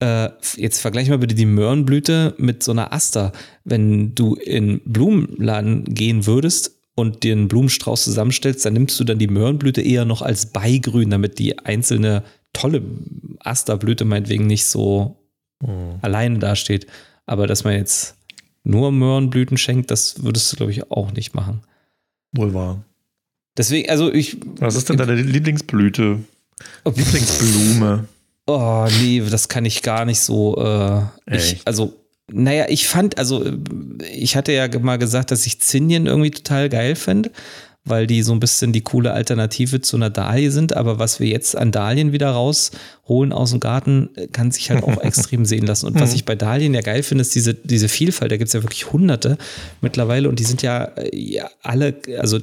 [0.00, 3.32] äh, jetzt vergleich mal bitte die Möhrenblüte mit so einer Aster.
[3.64, 9.18] Wenn du in Blumenladen gehen würdest und dir einen Blumenstrauß zusammenstellst, dann nimmst du dann
[9.18, 12.82] die Möhrenblüte eher noch als Beigrün, damit die einzelne tolle
[13.40, 15.16] Asterblüte meinetwegen nicht so
[15.60, 15.98] mhm.
[16.02, 16.86] alleine dasteht.
[17.26, 18.16] Aber dass man jetzt
[18.62, 21.62] nur Möhrenblüten schenkt, das würdest du, glaube ich, auch nicht machen.
[22.32, 22.84] Wohl wahr.
[23.56, 24.38] Deswegen, also ich.
[24.58, 26.18] Was ist denn deine Lieblingsblüte?
[26.84, 28.08] Lieblingsblume?
[28.46, 30.56] Oh, nee, das kann ich gar nicht so.
[30.56, 31.94] Äh, ich, also,
[32.30, 33.44] naja, ich fand, also,
[34.12, 37.30] ich hatte ja mal gesagt, dass ich Zinien irgendwie total geil finde
[37.86, 40.74] weil die so ein bisschen die coole Alternative zu einer Dahlie sind.
[40.74, 44.98] Aber was wir jetzt an Dahlien wieder rausholen aus dem Garten, kann sich halt auch
[45.02, 45.86] extrem sehen lassen.
[45.86, 46.16] Und was mhm.
[46.16, 48.32] ich bei Dahlien ja geil finde, ist diese, diese Vielfalt.
[48.32, 49.36] Da gibt es ja wirklich hunderte
[49.82, 52.38] mittlerweile und die sind ja, ja alle, also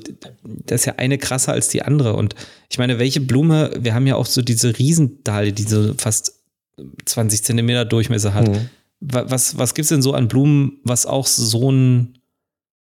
[0.45, 2.13] das ist ja eine krasser als die andere.
[2.13, 2.35] Und
[2.69, 6.33] ich meine, welche Blume, wir haben ja auch so diese Riesendahlie, die so fast
[7.05, 8.47] 20 Zentimeter Durchmesser hat.
[8.47, 8.69] Mhm.
[8.99, 12.20] Was, was gibt es denn so an Blumen, was auch so ein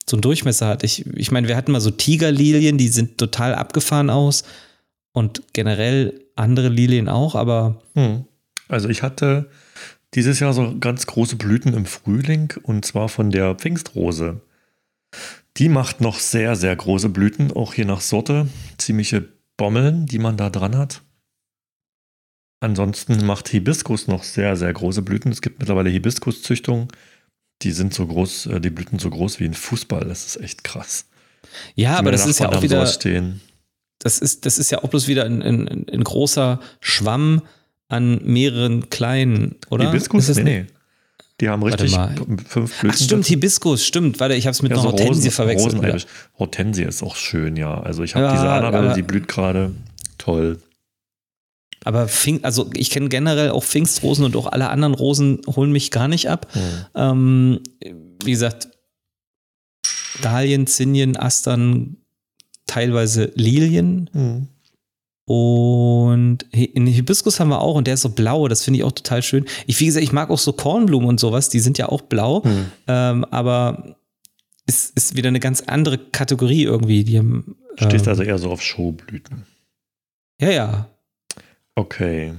[0.09, 0.83] so einen Durchmesser hat.
[0.83, 4.43] Ich, ich meine, wir hatten mal so Tigerlilien, die sind total abgefahren aus
[5.13, 7.81] und generell andere Lilien auch, aber.
[7.95, 8.25] Hm.
[8.67, 9.49] Also ich hatte
[10.13, 14.41] dieses Jahr so ganz große Blüten im Frühling und zwar von der Pfingstrose.
[15.57, 18.47] Die macht noch sehr, sehr große Blüten, auch je nach Sorte.
[18.77, 19.27] Ziemliche
[19.57, 21.01] Bommeln, die man da dran hat.
[22.61, 25.31] Ansonsten macht Hibiskus noch sehr, sehr große Blüten.
[25.31, 26.87] Es gibt mittlerweile Hibiskuszüchtungen,
[27.61, 30.05] die sind so groß, äh, die Blüten so groß wie ein Fußball.
[30.05, 31.05] Das ist echt krass.
[31.75, 32.87] Ja, aber das ist ja auch wieder.
[33.99, 37.43] Das ist, das ist ja auch bloß wieder ein, ein, ein großer Schwamm
[37.87, 39.91] an mehreren kleinen, oder?
[39.91, 40.35] Hibiskus?
[40.35, 40.65] Nee, nee.
[41.39, 41.91] Die haben richtig
[42.47, 42.89] fünf Blüten.
[42.91, 44.19] Ach, stimmt, Hibiskus, stimmt.
[44.19, 46.07] Warte, ich habe es mit ja, einer so Hortensie Rosen, verwechselt.
[46.37, 47.79] Hortensie ist auch schön, ja.
[47.81, 49.71] Also ich habe ja, diese Annabelle, die blüht gerade.
[50.17, 50.59] Toll.
[51.83, 55.89] Aber Pfing, also ich kenne generell auch Pfingstrosen und auch alle anderen Rosen holen mich
[55.91, 56.47] gar nicht ab.
[56.53, 56.85] Mhm.
[56.95, 57.59] Ähm,
[58.23, 58.69] wie gesagt,
[60.21, 61.97] Dahlien, Zinien, Astern,
[62.67, 64.09] teilweise Lilien.
[64.13, 64.47] Mhm.
[65.25, 68.91] Und in Hibiskus haben wir auch, und der ist so blau, das finde ich auch
[68.91, 69.45] total schön.
[69.65, 72.41] Ich, wie gesagt, ich mag auch so Kornblumen und sowas, die sind ja auch blau,
[72.43, 72.71] mhm.
[72.87, 73.95] ähm, aber
[74.65, 77.03] es ist wieder eine ganz andere Kategorie irgendwie.
[77.03, 79.45] Die haben, Stehst ähm, also eher so auf Showblüten.
[80.39, 80.90] Ja, ja.
[81.75, 82.33] Okay.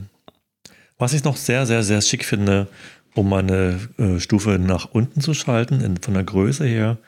[0.99, 2.68] Was ich noch sehr, sehr, sehr schick finde,
[3.14, 6.99] um meine äh, Stufe nach unten zu schalten, in, von der Größe her,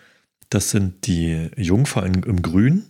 [0.50, 2.84] das sind die Jungfer in, im Grün.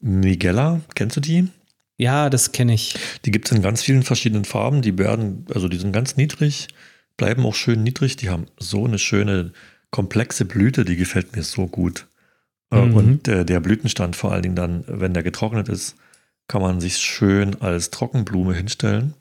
[0.00, 1.48] Nigella, kennst du die?
[1.96, 2.94] Ja, das kenne ich.
[3.24, 4.82] Die gibt es in ganz vielen verschiedenen Farben.
[4.82, 6.68] Die werden, also die sind ganz niedrig,
[7.16, 8.16] bleiben auch schön niedrig.
[8.16, 9.52] Die haben so eine schöne,
[9.92, 12.08] komplexe Blüte, die gefällt mir so gut.
[12.72, 12.96] Äh, mhm.
[12.96, 15.96] Und äh, der Blütenstand vor allen Dingen dann, wenn der getrocknet ist,
[16.48, 19.14] kann man sich schön als Trockenblume hinstellen.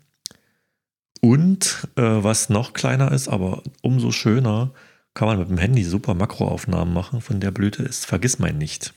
[1.21, 4.71] Und äh, was noch kleiner ist, aber umso schöner,
[5.13, 8.93] kann man mit dem Handy super Makroaufnahmen machen von der Blüte, ist Vergiss mein nicht.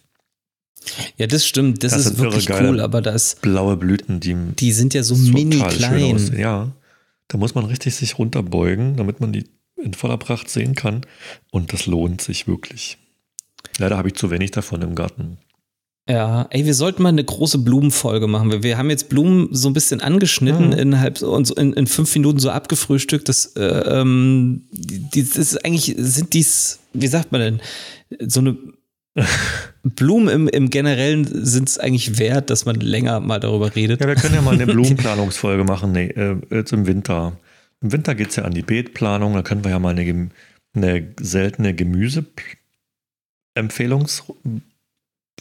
[1.16, 4.72] Ja, das stimmt, das, das ist wirklich cool, aber da ist blaue Blüten, die, die
[4.72, 6.34] sind ja so mini klein.
[6.36, 6.72] Ja,
[7.28, 9.44] da muss man richtig sich runterbeugen, damit man die
[9.76, 11.02] in voller Pracht sehen kann
[11.50, 12.98] und das lohnt sich wirklich.
[13.78, 15.38] Leider habe ich zu wenig davon im Garten.
[16.08, 18.50] Ja, ey, wir sollten mal eine große Blumenfolge machen.
[18.50, 20.74] Wir, wir haben jetzt Blumen so ein bisschen angeschnitten, mhm.
[20.74, 23.26] innerhalb und so in, in, fünf Minuten so abgefrühstückt.
[23.28, 27.60] Das, äh, ähm, die, das ist eigentlich, sind dies, wie sagt man denn,
[28.28, 28.58] so eine
[29.82, 34.02] Blumen im, im Generellen sind es eigentlich wert, dass man länger mal darüber redet.
[34.02, 37.38] Ja, wir können ja mal eine Blumenplanungsfolge machen, nee, äh, jetzt im Winter.
[37.80, 40.28] Im Winter geht es ja an die Beetplanung, da können wir ja mal eine,
[40.74, 44.24] eine seltene Gemüseempfehlungs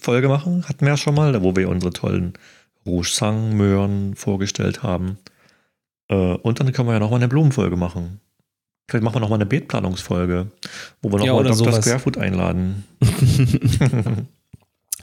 [0.04, 2.34] Folge machen, hatten wir ja schon mal, wo wir unsere tollen
[2.86, 5.18] Rouge Sang Möhren vorgestellt haben.
[6.10, 8.20] Äh, und dann können wir ja nochmal eine Blumenfolge machen.
[8.89, 10.47] Vielleicht machen wir nochmal eine Beetplanungsfolge,
[11.01, 11.56] wo wir nochmal ja, Dr.
[11.56, 11.86] Sowas.
[11.86, 12.84] Squarefoot einladen.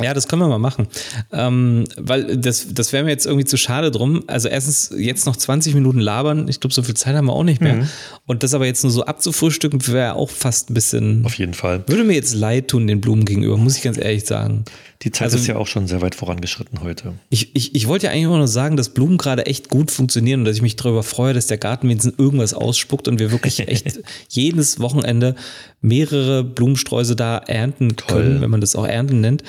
[0.02, 0.88] Ja, das können wir mal machen.
[1.32, 4.24] Ähm, weil das, das wäre mir jetzt irgendwie zu schade drum.
[4.26, 6.48] Also erstens jetzt noch 20 Minuten labern.
[6.48, 7.74] Ich glaube, so viel Zeit haben wir auch nicht mehr.
[7.74, 7.88] Mhm.
[8.26, 11.24] Und das aber jetzt nur so abzufrühstücken, wäre auch fast ein bisschen.
[11.24, 11.84] Auf jeden Fall.
[11.86, 14.64] Würde mir jetzt leid tun den Blumen gegenüber, muss ich ganz ehrlich sagen.
[15.02, 17.14] Die Zeit also, ist ja auch schon sehr weit vorangeschritten heute.
[17.30, 20.40] Ich, ich, ich wollte ja eigentlich immer nur sagen, dass Blumen gerade echt gut funktionieren
[20.40, 23.60] und dass ich mich darüber freue, dass der Garten wenigstens irgendwas ausspuckt und wir wirklich
[23.68, 25.36] echt jedes Wochenende
[25.80, 28.22] mehrere Blumensträuße da ernten Toll.
[28.22, 29.42] können, wenn man das auch ernten nennt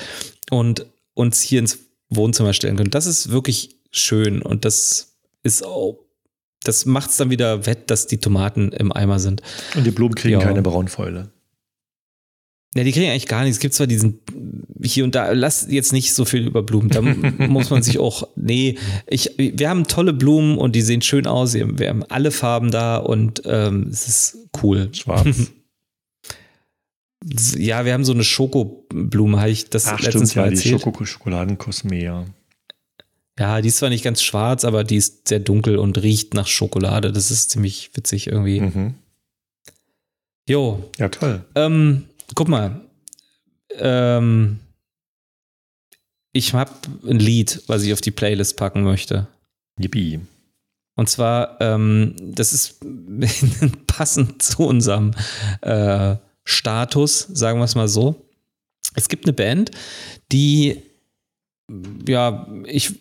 [0.52, 0.84] und
[1.14, 1.78] uns hier ins
[2.10, 2.90] Wohnzimmer stellen können.
[2.90, 5.98] Das ist wirklich schön und das ist auch,
[6.62, 9.40] das macht es dann wieder wett, dass die Tomaten im Eimer sind.
[9.74, 10.46] Und die Blumen kriegen ja.
[10.46, 11.30] keine Braunfäule.
[12.74, 13.56] Ja, die kriegen eigentlich gar nichts.
[13.56, 14.20] Es gibt zwar diesen
[14.82, 16.90] hier und da, lass jetzt nicht so viel über Blumen.
[16.90, 17.00] Da
[17.48, 18.76] muss man sich auch, nee,
[19.06, 21.54] ich, wir haben tolle Blumen und die sehen schön aus.
[21.54, 24.90] Wir haben alle Farben da und ähm, es ist cool.
[24.92, 25.50] Schwarz.
[27.56, 30.74] ja, wir haben so eine Schokoblume, habe ich das Ach, letztens stimmt, mal ja, erzählt.
[30.76, 32.26] Die Schoko Schokoladenkosmea.
[33.38, 36.46] Ja, die ist zwar nicht ganz schwarz, aber die ist sehr dunkel und riecht nach
[36.46, 37.12] Schokolade.
[37.12, 38.60] Das ist ziemlich witzig irgendwie.
[38.60, 38.94] Mhm.
[40.48, 40.90] Jo.
[40.98, 41.44] Ja, toll.
[41.54, 42.04] Ähm,
[42.34, 42.82] guck mal.
[43.78, 44.60] Ähm,
[46.32, 46.72] ich habe
[47.06, 49.28] ein Lied, was ich auf die Playlist packen möchte.
[49.78, 50.20] Yippie.
[50.94, 52.80] Und zwar, ähm, das ist
[53.86, 55.12] passend zu unserem
[55.62, 58.26] äh, Status, sagen wir es mal so.
[58.94, 59.70] Es gibt eine Band,
[60.30, 60.82] die,
[62.06, 62.92] ja, ich,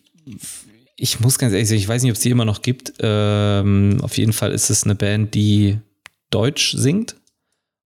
[0.96, 2.94] ich muss ganz ehrlich sagen, ich weiß nicht, ob es die immer noch gibt.
[3.00, 5.80] Ähm, auf jeden Fall ist es eine Band, die
[6.30, 7.16] Deutsch singt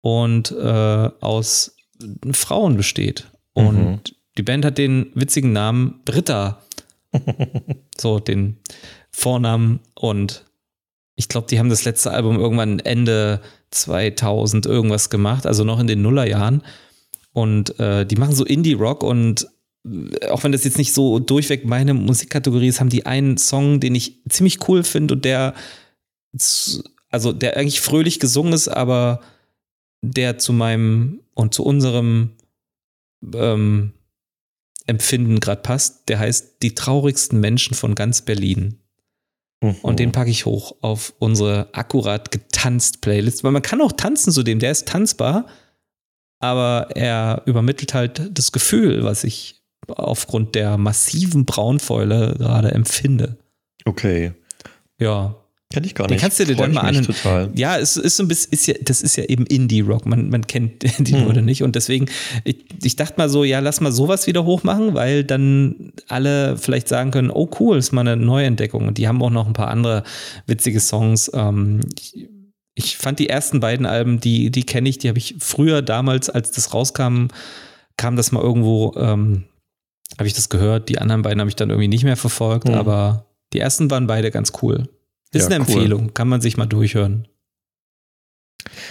[0.01, 1.75] und äh, aus
[2.31, 3.27] Frauen besteht.
[3.53, 3.99] Und mhm.
[4.37, 6.61] die Band hat den witzigen Namen Britta.
[7.97, 8.57] so, den
[9.11, 9.79] Vornamen.
[9.93, 10.45] Und
[11.15, 13.41] ich glaube, die haben das letzte Album irgendwann Ende
[13.71, 16.63] 2000 irgendwas gemacht, also noch in den Nullerjahren.
[17.33, 19.47] Und äh, die machen so Indie-Rock und
[19.85, 23.79] äh, auch wenn das jetzt nicht so durchweg meine Musikkategorie ist, haben die einen Song,
[23.79, 25.53] den ich ziemlich cool finde und der,
[27.09, 29.21] also der eigentlich fröhlich gesungen ist, aber
[30.01, 32.31] der zu meinem und zu unserem
[33.33, 33.93] ähm,
[34.87, 36.09] Empfinden gerade passt.
[36.09, 38.79] Der heißt Die traurigsten Menschen von ganz Berlin.
[39.61, 39.75] Mhm.
[39.81, 44.31] Und den packe ich hoch auf unsere akkurat getanzt Playlist, weil man kann auch tanzen
[44.31, 45.47] zu dem, der ist tanzbar,
[46.39, 53.37] aber er übermittelt halt das Gefühl, was ich aufgrund der massiven Braunfäule gerade empfinde.
[53.85, 54.33] Okay.
[54.99, 55.35] Ja.
[55.75, 56.11] Kenn ich gar nicht.
[56.11, 57.03] Den kannst du dir dann mal an.
[57.03, 57.51] Total.
[57.53, 60.05] Ja, es ist so ein bisschen, ist ja, das ist ja eben Indie-Rock.
[60.05, 61.25] Man, man kennt die hm.
[61.25, 61.63] Leute nicht.
[61.63, 62.05] Und deswegen,
[62.45, 66.87] ich, ich dachte mal so, ja, lass mal sowas wieder hochmachen, weil dann alle vielleicht
[66.87, 68.87] sagen können, oh cool, ist mal eine Neuentdeckung.
[68.87, 70.03] Und die haben auch noch ein paar andere
[70.47, 71.29] witzige Songs.
[71.33, 72.29] Ähm, ich,
[72.73, 76.29] ich fand die ersten beiden Alben, die, die kenne ich, die habe ich früher damals,
[76.29, 77.27] als das rauskam,
[77.97, 79.43] kam das mal irgendwo, ähm,
[80.17, 80.87] habe ich das gehört.
[80.87, 82.75] Die anderen beiden habe ich dann irgendwie nicht mehr verfolgt, hm.
[82.75, 84.87] aber die ersten waren beide ganz cool.
[85.35, 85.73] Ist ja, eine cool.
[85.73, 87.27] Empfehlung, kann man sich mal durchhören.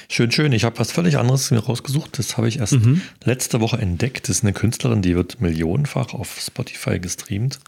[0.09, 0.53] Schön, schön.
[0.53, 2.18] Ich habe was völlig anderes rausgesucht.
[2.18, 3.03] Das habe ich erst mhm.
[3.24, 4.28] letzte Woche entdeckt.
[4.28, 7.59] Das ist eine Künstlerin, die wird millionenfach auf Spotify gestreamt.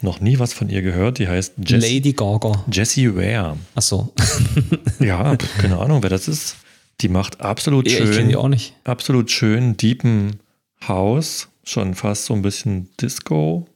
[0.00, 1.18] Noch nie was von ihr gehört.
[1.18, 2.64] Die heißt Jess Lady Gaga.
[2.70, 3.56] Jessie Ware.
[3.74, 4.12] Ach so.
[4.98, 6.56] ja, keine Ahnung, wer das ist.
[7.00, 8.10] Die macht absolut ja, schön.
[8.10, 8.74] Ich kenne die auch nicht.
[8.84, 10.40] Absolut schön, deepen
[10.86, 11.48] House.
[11.64, 13.66] Schon fast so ein bisschen Disco,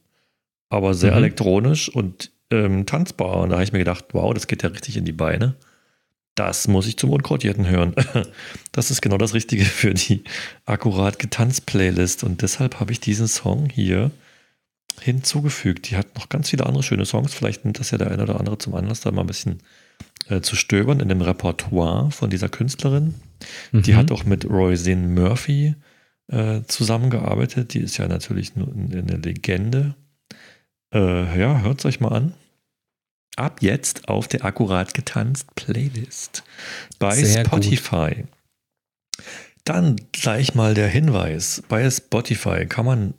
[0.69, 1.19] aber sehr mhm.
[1.19, 3.39] elektronisch und ähm, tanzbar.
[3.39, 5.55] Und da habe ich mir gedacht, wow, das geht ja richtig in die Beine.
[6.35, 7.95] Das muss ich zum Unkrautierten hören.
[8.73, 10.23] Das ist genau das Richtige für die
[10.65, 12.23] akkurat getanzt Playlist.
[12.23, 14.13] Und deshalb habe ich diesen Song hier
[15.01, 15.91] hinzugefügt.
[15.91, 17.35] Die hat noch ganz viele andere schöne Songs.
[17.35, 19.59] Vielleicht nimmt das ja der eine oder andere zum Anlass, da mal ein bisschen
[20.29, 23.15] äh, zu stöbern in dem Repertoire von dieser Künstlerin.
[23.73, 23.83] Mhm.
[23.83, 25.75] Die hat auch mit Roisin Murphy
[26.29, 27.75] äh, zusammengearbeitet.
[27.75, 29.95] Die ist ja natürlich eine Legende.
[30.95, 32.35] Äh, ja, hört es euch mal an.
[33.37, 36.43] Ab jetzt auf der akkurat getanzt Playlist
[36.99, 38.15] bei Sehr Spotify.
[38.17, 39.25] Gut.
[39.65, 43.15] Dann gleich mal der Hinweis: Bei Spotify kann man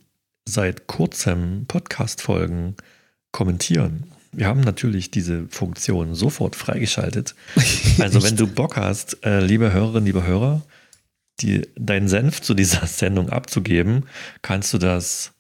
[0.48, 2.76] seit kurzem Podcast-Folgen
[3.32, 4.12] kommentieren.
[4.32, 7.36] Wir haben natürlich diese Funktion sofort freigeschaltet.
[8.00, 10.62] Also, wenn du Bock hast, äh, liebe Hörerinnen, liebe Hörer,
[11.42, 14.06] die, deinen Senf zu dieser Sendung abzugeben,
[14.42, 15.34] kannst du das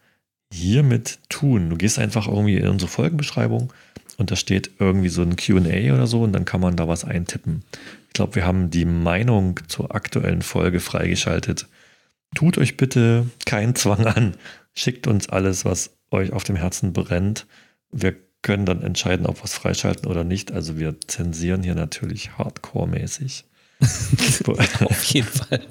[0.52, 1.70] hiermit tun?
[1.70, 3.72] Du gehst einfach irgendwie in unsere Folgenbeschreibung
[4.18, 7.06] und da steht irgendwie so ein QA oder so und dann kann man da was
[7.06, 7.64] eintippen.
[8.08, 11.68] Ich glaube, wir haben die Meinung zur aktuellen Folge freigeschaltet.
[12.36, 14.36] Tut euch bitte keinen Zwang an.
[14.76, 17.48] Schickt uns alles, was euch auf dem Herzen brennt.
[17.92, 20.52] Wir können dann entscheiden, ob wir es freischalten oder nicht.
[20.52, 23.46] Also wir zensieren hier natürlich hardcore-mäßig.
[24.86, 25.62] auf jeden Fall.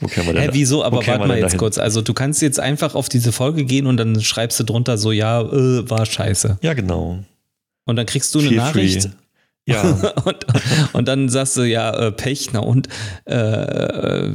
[0.00, 0.84] Wo kämen wir denn Hä, wieso?
[0.84, 1.58] Aber warte mal jetzt dahin?
[1.58, 1.78] kurz.
[1.78, 5.10] Also du kannst jetzt einfach auf diese Folge gehen und dann schreibst du drunter so,
[5.10, 6.58] ja, äh, war scheiße.
[6.62, 7.24] Ja, genau.
[7.84, 9.02] Und dann kriegst du eine Feel Nachricht.
[9.02, 9.10] Free.
[9.66, 9.82] Ja.
[10.24, 10.46] und,
[10.92, 12.88] und, dann sagst du, ja, äh, Pech, na und
[13.24, 14.30] äh,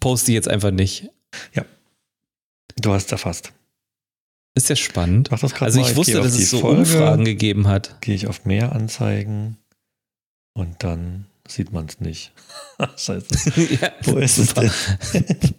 [0.00, 1.08] poste jetzt einfach nicht.
[1.54, 1.64] Ja.
[2.80, 3.52] Du hast erfasst.
[4.54, 5.30] Ist ja spannend.
[5.30, 5.96] Mach das also ich mal.
[5.96, 8.00] wusste, dass es so Folge, Umfragen gegeben hat.
[8.00, 9.56] Gehe ich auf mehr Anzeigen
[10.52, 12.32] und dann sieht man es nicht.
[12.96, 13.78] Scheiße.
[13.80, 14.62] ja, Wo ist super.
[14.62, 15.54] es denn?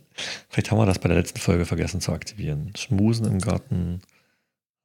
[0.49, 2.73] Vielleicht haben wir das bei der letzten Folge vergessen zu aktivieren.
[2.77, 4.01] Schmusen im Garten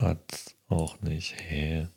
[0.01, 1.35] hat Auch nicht.
[1.49, 1.89] Hä?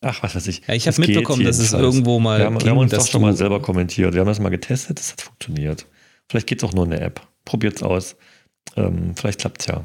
[0.00, 0.66] Ach, was weiß ich.
[0.66, 2.38] Ja, ich habe mitbekommen, dass es irgendwo mal.
[2.38, 4.14] Wir haben, wir haben uns doch schon mal selber kommentiert.
[4.14, 5.86] Wir haben das mal getestet, das hat funktioniert.
[6.28, 7.26] Vielleicht geht es auch nur in der App.
[7.44, 8.16] Probiert es aus.
[8.76, 9.82] Ähm, vielleicht klappt es ja.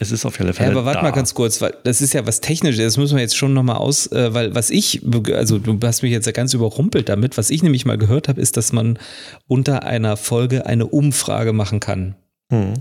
[0.00, 0.66] Es ist auf jeden Fall.
[0.66, 1.02] Ja, aber warte da.
[1.02, 3.76] mal ganz kurz, weil das ist ja was Technisches, das müssen wir jetzt schon nochmal
[3.76, 7.50] aus, äh, weil was ich, also du hast mich jetzt ja ganz überrumpelt damit, was
[7.50, 8.98] ich nämlich mal gehört habe, ist, dass man
[9.46, 12.16] unter einer Folge eine Umfrage machen kann.
[12.50, 12.74] Hm.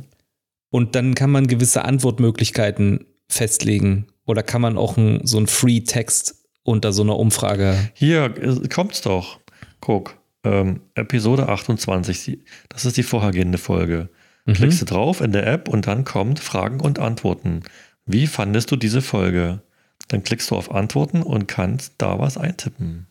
[0.72, 4.08] Und dann kann man gewisse Antwortmöglichkeiten festlegen.
[4.26, 7.92] Oder kann man auch ein, so ein Free-Text unter so einer Umfrage.
[7.94, 9.40] Hier äh, kommt's doch.
[9.82, 10.18] Guck.
[10.46, 14.10] Ähm, Episode 28, das ist die vorhergehende Folge.
[14.46, 14.54] Mhm.
[14.54, 17.64] Klickst du drauf in der App und dann kommt Fragen und Antworten.
[18.06, 19.62] Wie fandest du diese Folge?
[20.10, 23.08] Dann klickst du auf Antworten und kannst da was eintippen.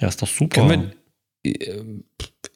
[0.00, 0.68] Ja, ist doch super.
[0.68, 0.92] Wir,
[1.44, 1.84] äh,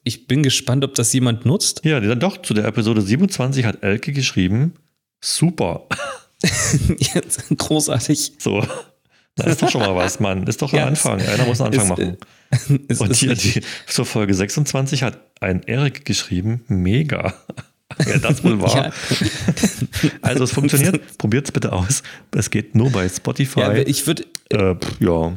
[0.03, 1.83] ich bin gespannt, ob das jemand nutzt.
[1.83, 4.73] Ja, dann doch, zu der Episode 27 hat Elke geschrieben,
[5.19, 5.87] super.
[6.97, 8.33] Jetzt, großartig.
[8.39, 8.65] So.
[9.43, 10.47] Das ist doch schon mal was, Mann.
[10.47, 11.21] Ist doch ein ja, Anfang.
[11.21, 12.17] Einer muss einen Anfang machen.
[12.87, 17.33] Ist, und hier die, zur Folge 26 hat ein Erik geschrieben, mega.
[18.05, 18.75] ja, das wohl war.
[18.75, 18.91] Ja.
[20.21, 21.17] Also es funktioniert.
[21.17, 22.03] Probiert es bitte aus.
[22.35, 23.59] Es geht nur bei Spotify.
[23.59, 24.25] Ja, ich würde.
[24.49, 25.33] Äh, ja.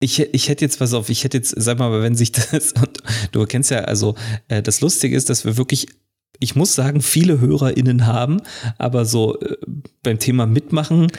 [0.00, 2.74] Ich, ich hätte jetzt was auf, ich hätte jetzt, sag mal, wenn sich das,
[3.32, 4.16] du kennst ja, also
[4.48, 5.88] äh, das Lustige ist, dass wir wirklich
[6.40, 8.40] ich muss sagen, viele HörerInnen haben,
[8.78, 9.56] aber so äh,
[10.02, 11.10] beim Thema Mitmachen,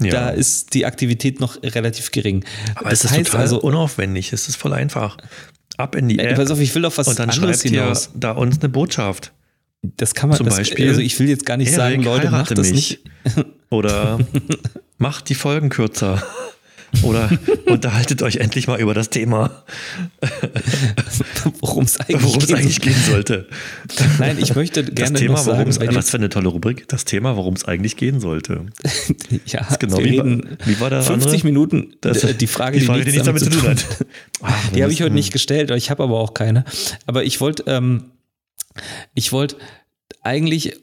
[0.00, 0.10] ja.
[0.10, 2.44] da ist die Aktivität noch relativ gering.
[2.74, 5.16] Aber das es ist heißt total also unaufwendig, es ist voll einfach.
[5.76, 6.36] Ab in die App.
[6.36, 8.10] Pass auf, ich will auf was und dann anderes hinaus.
[8.14, 9.32] da uns eine Botschaft.
[9.82, 10.88] Das kann man zum das, Beispiel.
[10.88, 13.00] Also ich will jetzt gar nicht Erik, sagen, Leute, macht das mich.
[13.24, 13.46] nicht.
[13.70, 14.18] Oder
[14.98, 16.22] macht die Folgen kürzer.
[17.02, 17.30] Oder
[17.66, 19.64] unterhaltet euch endlich mal über das Thema,
[21.60, 23.48] worum es eigentlich, eigentlich gehen sollte.
[24.18, 27.04] Nein, ich möchte gerne das Thema, noch sagen, sagen was für eine tolle Rubrik, das
[27.04, 28.66] Thema, worum es eigentlich gehen sollte.
[29.46, 31.46] ja, genau, wir reden wie, wie war der 50 andere?
[31.46, 33.86] Minuten, das, die Frage, die, Frage, die nichts damit zu tun hat.
[34.42, 36.64] Ach, die habe ich heute nicht gestellt, ich habe aber auch keine.
[37.06, 38.10] Aber ich wollte, ähm,
[39.14, 39.56] ich wollte
[40.22, 40.76] eigentlich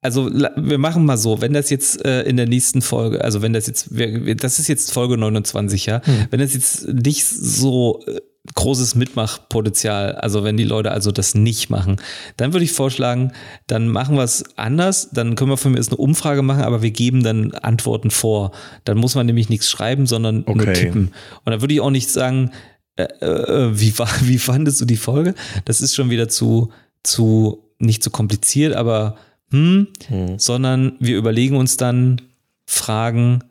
[0.00, 3.52] also wir machen mal so, wenn das jetzt äh, in der nächsten Folge, also wenn
[3.52, 6.26] das jetzt, wir, das ist jetzt Folge 29, ja, hm.
[6.30, 8.20] wenn das jetzt nicht so äh,
[8.54, 11.96] großes Mitmachpotenzial, also wenn die Leute also das nicht machen,
[12.36, 13.32] dann würde ich vorschlagen,
[13.66, 16.80] dann machen wir es anders, dann können wir von mir erst eine Umfrage machen, aber
[16.82, 18.52] wir geben dann Antworten vor.
[18.84, 20.64] Dann muss man nämlich nichts schreiben, sondern okay.
[20.64, 21.10] nur tippen.
[21.44, 22.52] Und dann würde ich auch nicht sagen,
[22.96, 25.34] äh, äh, wie, war, wie fandest du die Folge?
[25.64, 26.70] Das ist schon wieder zu,
[27.02, 29.16] zu, nicht zu kompliziert, aber
[29.50, 30.38] hm, hm.
[30.38, 32.20] sondern wir überlegen uns dann
[32.66, 33.44] Fragen.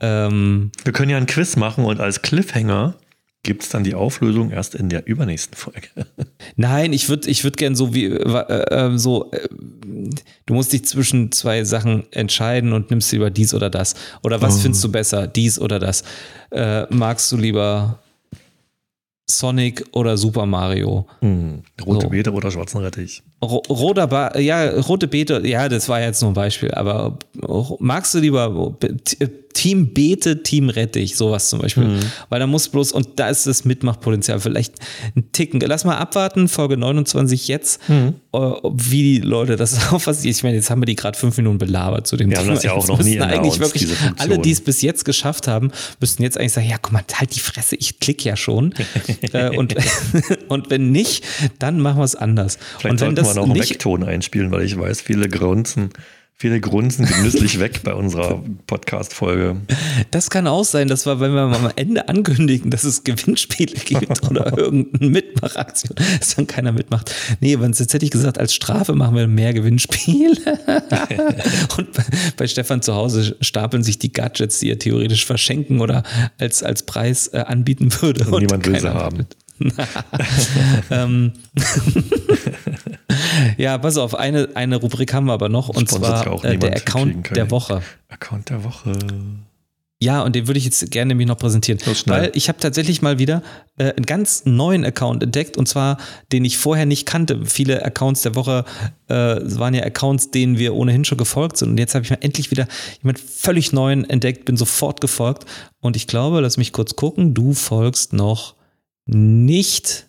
[0.00, 2.94] Ähm, wir können ja ein Quiz machen und als Cliffhanger
[3.42, 5.88] gibt es dann die Auflösung erst in der übernächsten Folge.
[6.56, 9.48] Nein, ich würde ich würd gern so wie äh, äh, so, äh,
[10.46, 13.94] du musst dich zwischen zwei Sachen entscheiden und nimmst lieber dies oder das.
[14.22, 14.58] Oder was oh.
[14.60, 16.02] findest du besser, dies oder das?
[16.50, 18.00] Äh, magst du lieber
[19.30, 21.06] Sonic oder Super Mario.
[21.20, 22.08] Hm, rote so.
[22.10, 23.22] Beete oder schwarzen Rettich.
[23.40, 27.18] Ro roter ba ja, rote Beete, ja, das war jetzt nur ein Beispiel, aber
[27.78, 28.76] magst du lieber
[29.58, 31.84] Team Beete, Team Rettich, sowas zum Beispiel.
[31.84, 32.00] Mhm.
[32.28, 34.74] Weil da muss bloß, und da ist das Mitmachpotenzial vielleicht
[35.16, 35.58] ein Ticken.
[35.58, 38.14] Lass mal abwarten, Folge 29 jetzt, mhm.
[38.32, 40.28] Äh, wie die Leute das auffassen.
[40.28, 42.54] Ich meine, jetzt haben wir die gerade fünf Minuten belabert zu dem wir Thema.
[42.54, 46.22] Das ja auch noch nie eigentlich wirklich alle, die es bis jetzt geschafft haben, müssten
[46.22, 48.74] jetzt eigentlich sagen, ja, guck mal, halt die Fresse, ich klicke ja schon.
[49.32, 49.74] Äh, und,
[50.48, 51.24] und wenn nicht,
[51.58, 52.58] dann machen wir es anders.
[52.78, 55.90] Vielleicht und wenn das wir noch einen Vekton einspielen, weil ich weiß, viele grunzen
[56.40, 59.56] Viele grunzen genüsslich weg bei unserer Podcast-Folge.
[60.12, 64.22] Das kann auch sein, dass wir, wenn wir am Ende ankündigen, dass es Gewinnspiele gibt
[64.30, 67.12] oder irgendeine Mitmachaktion, dass dann keiner mitmacht.
[67.40, 70.36] Nee, jetzt hätte ich gesagt, als Strafe machen wir mehr Gewinnspiele.
[71.76, 72.04] Und bei,
[72.36, 76.04] bei, Stefan zu Hause stapeln sich die Gadgets, die er theoretisch verschenken oder
[76.38, 78.24] als, als Preis äh, anbieten würde.
[78.26, 79.18] Und, und niemand will sie haben.
[79.18, 79.26] ähm,
[83.58, 87.34] ja, pass auf, eine, eine Rubrik haben wir aber noch und zwar äh, der Account
[87.34, 87.82] der Woche.
[88.08, 88.92] Account der Woche.
[90.00, 91.80] Ja, und den würde ich jetzt gerne nämlich noch präsentieren.
[92.06, 93.42] Weil ich habe tatsächlich mal wieder
[93.78, 95.98] äh, einen ganz neuen Account entdeckt und zwar,
[96.30, 97.44] den ich vorher nicht kannte.
[97.46, 98.64] Viele Accounts der Woche
[99.08, 101.70] äh, waren ja Accounts, denen wir ohnehin schon gefolgt sind.
[101.70, 102.68] Und jetzt habe ich mal endlich wieder
[103.02, 105.46] jemand völlig neuen entdeckt, bin sofort gefolgt.
[105.80, 108.54] Und ich glaube, lass mich kurz gucken, du folgst noch
[109.08, 110.06] nicht.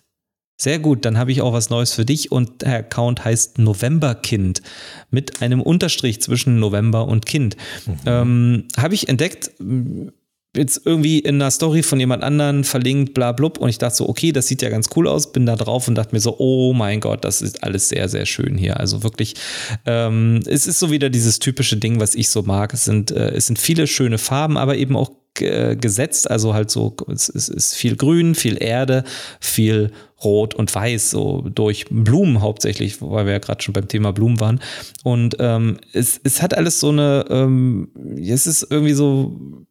[0.60, 4.60] Sehr gut, dann habe ich auch was Neues für dich und der Account heißt Novemberkind
[5.10, 7.56] mit einem Unterstrich zwischen November und Kind.
[7.86, 7.96] Mhm.
[8.04, 9.52] Ähm, habe ich entdeckt,
[10.56, 13.58] jetzt irgendwie in einer Story von jemand anderen verlinkt, bla blub.
[13.58, 15.32] Und ich dachte so, okay, das sieht ja ganz cool aus.
[15.32, 18.26] Bin da drauf und dachte mir so, oh mein Gott, das ist alles sehr, sehr
[18.26, 18.80] schön hier.
[18.80, 19.34] Also wirklich,
[19.86, 22.74] ähm, es ist so wieder dieses typische Ding, was ich so mag.
[22.74, 26.30] Es sind, äh, es sind viele schöne Farben, aber eben auch gesetzt.
[26.30, 29.04] Also halt so, es, es ist viel Grün, viel Erde,
[29.38, 29.92] viel
[30.22, 34.40] Rot und Weiß, so durch Blumen hauptsächlich, weil wir ja gerade schon beim Thema Blumen
[34.40, 34.60] waren.
[35.02, 37.88] Und ähm, es, es hat alles so eine, ähm,
[38.18, 39.66] es ist irgendwie so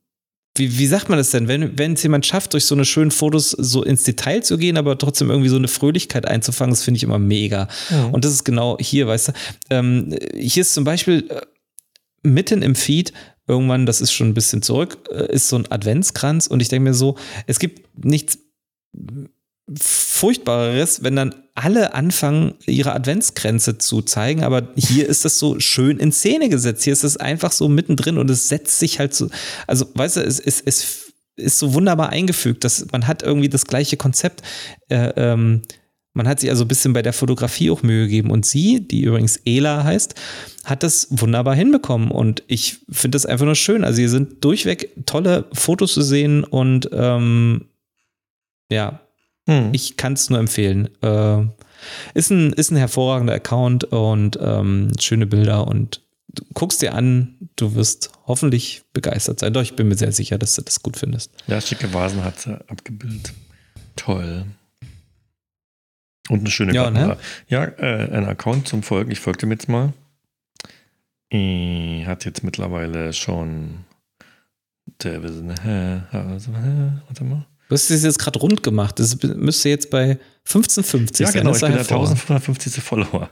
[0.59, 3.11] wie, wie sagt man das denn, wenn, wenn es jemand schafft, durch so eine schönen
[3.11, 6.97] Fotos so ins Detail zu gehen, aber trotzdem irgendwie so eine Fröhlichkeit einzufangen, das finde
[6.97, 7.67] ich immer mega.
[7.89, 8.05] Ja.
[8.05, 9.31] Und das ist genau hier, weißt du.
[9.69, 11.41] Ähm, hier ist zum Beispiel äh,
[12.21, 13.13] mitten im Feed
[13.47, 16.89] irgendwann, das ist schon ein bisschen zurück, äh, ist so ein Adventskranz und ich denke
[16.89, 17.15] mir so,
[17.47, 18.37] es gibt nichts
[19.77, 25.97] Furchtbareres, wenn dann alle anfangen, ihre Adventsgrenze zu zeigen, aber hier ist das so schön
[25.97, 26.83] in Szene gesetzt.
[26.83, 29.29] Hier ist es einfach so mittendrin und es setzt sich halt so,
[29.67, 33.65] also weißt du, es, es, es ist so wunderbar eingefügt, dass man hat irgendwie das
[33.65, 34.41] gleiche Konzept.
[34.87, 35.63] Äh, ähm,
[36.13, 39.01] man hat sich also ein bisschen bei der Fotografie auch Mühe gegeben und sie, die
[39.03, 40.15] übrigens Ela heißt,
[40.63, 43.83] hat das wunderbar hinbekommen und ich finde das einfach nur schön.
[43.83, 47.65] Also hier sind durchweg tolle Fotos zu sehen und ähm,
[48.71, 49.01] ja,
[49.49, 49.69] hm.
[49.73, 50.89] Ich kann es nur empfehlen.
[51.01, 51.41] Äh,
[52.13, 57.35] ist, ein, ist ein hervorragender Account und ähm, schöne Bilder und du guckst dir an,
[57.55, 59.53] du wirst hoffentlich begeistert sein.
[59.53, 61.31] Doch, ich bin mir sehr sicher, dass du das gut findest.
[61.47, 63.33] Ja, schicke Vasen hat sie abgebildet.
[63.95, 64.45] Toll.
[66.29, 67.07] Und eine schöne ja, Kamera.
[67.07, 67.17] Ne?
[67.47, 69.09] Ja, äh, ein Account zum Folgen.
[69.09, 69.93] Ich folge dem jetzt mal.
[71.29, 73.85] Ich hat jetzt mittlerweile schon
[75.01, 77.45] der, warte mal.
[77.69, 78.99] Du hast es jetzt gerade rund gemacht.
[78.99, 81.41] Das müsste jetzt bei 1550 ja, sein.
[81.41, 82.83] Genau, ich bin der 1550.
[82.83, 83.29] Follower.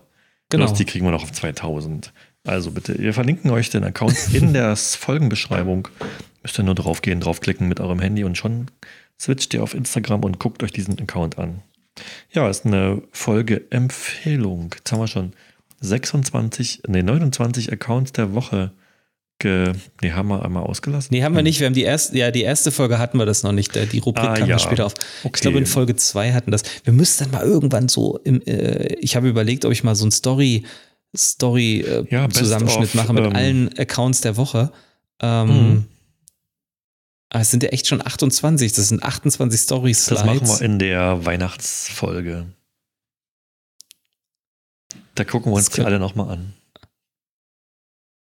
[0.49, 0.71] Genau.
[0.71, 2.13] Die kriegen wir noch auf 2000.
[2.45, 5.88] Also bitte, wir verlinken euch den Account in der Folgenbeschreibung.
[6.43, 8.67] Müsst ihr nur draufgehen, draufklicken mit eurem Handy und schon
[9.19, 11.63] switcht ihr auf Instagram und guckt euch diesen Account an.
[12.31, 14.69] Ja, ist eine Folge-Empfehlung.
[14.77, 15.33] Jetzt haben wir schon
[15.81, 18.71] 26, nee, 29 Accounts der Woche
[19.39, 21.09] Ge nee, haben wir einmal ausgelassen?
[21.11, 21.59] Nee, haben wir nicht.
[21.59, 23.75] Wir haben die erste, ja, die erste Folge hatten wir das noch nicht.
[23.75, 24.57] Die Rubrik ah, kam ja.
[24.57, 24.93] später auf.
[25.23, 25.31] Okay.
[25.35, 26.63] Ich glaube, in Folge 2 hatten das.
[26.83, 30.07] Wir müssten dann mal irgendwann so im, äh, ich habe überlegt, ob ich mal so
[30.07, 30.65] ein Story,
[31.15, 34.71] Story äh, ja, Zusammenschnitt mache mit ähm, allen Accounts der Woche.
[35.21, 35.85] Ähm, mhm.
[37.29, 38.73] Aber es sind ja echt schon 28.
[38.73, 40.23] Das sind 28 Story-Slides.
[40.23, 42.47] Das machen wir in der Weihnachtsfolge.
[45.13, 46.53] Da gucken wir uns die alle nochmal an.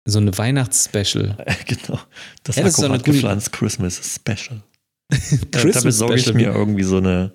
[0.04, 1.36] So eine Weihnachtsspecial.
[1.66, 2.00] genau.
[2.42, 4.62] Das, ja, ist so eine gepflanzt Christmas Special.
[5.50, 7.32] Christmas da besorge ich mir irgendwie so eine,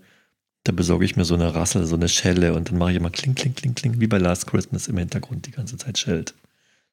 [0.63, 3.09] da besorge ich mir so eine Rassel, so eine Schelle und dann mache ich immer
[3.09, 6.33] kling, kling, kling, kling, wie bei Last Christmas im Hintergrund die ganze Zeit schellt.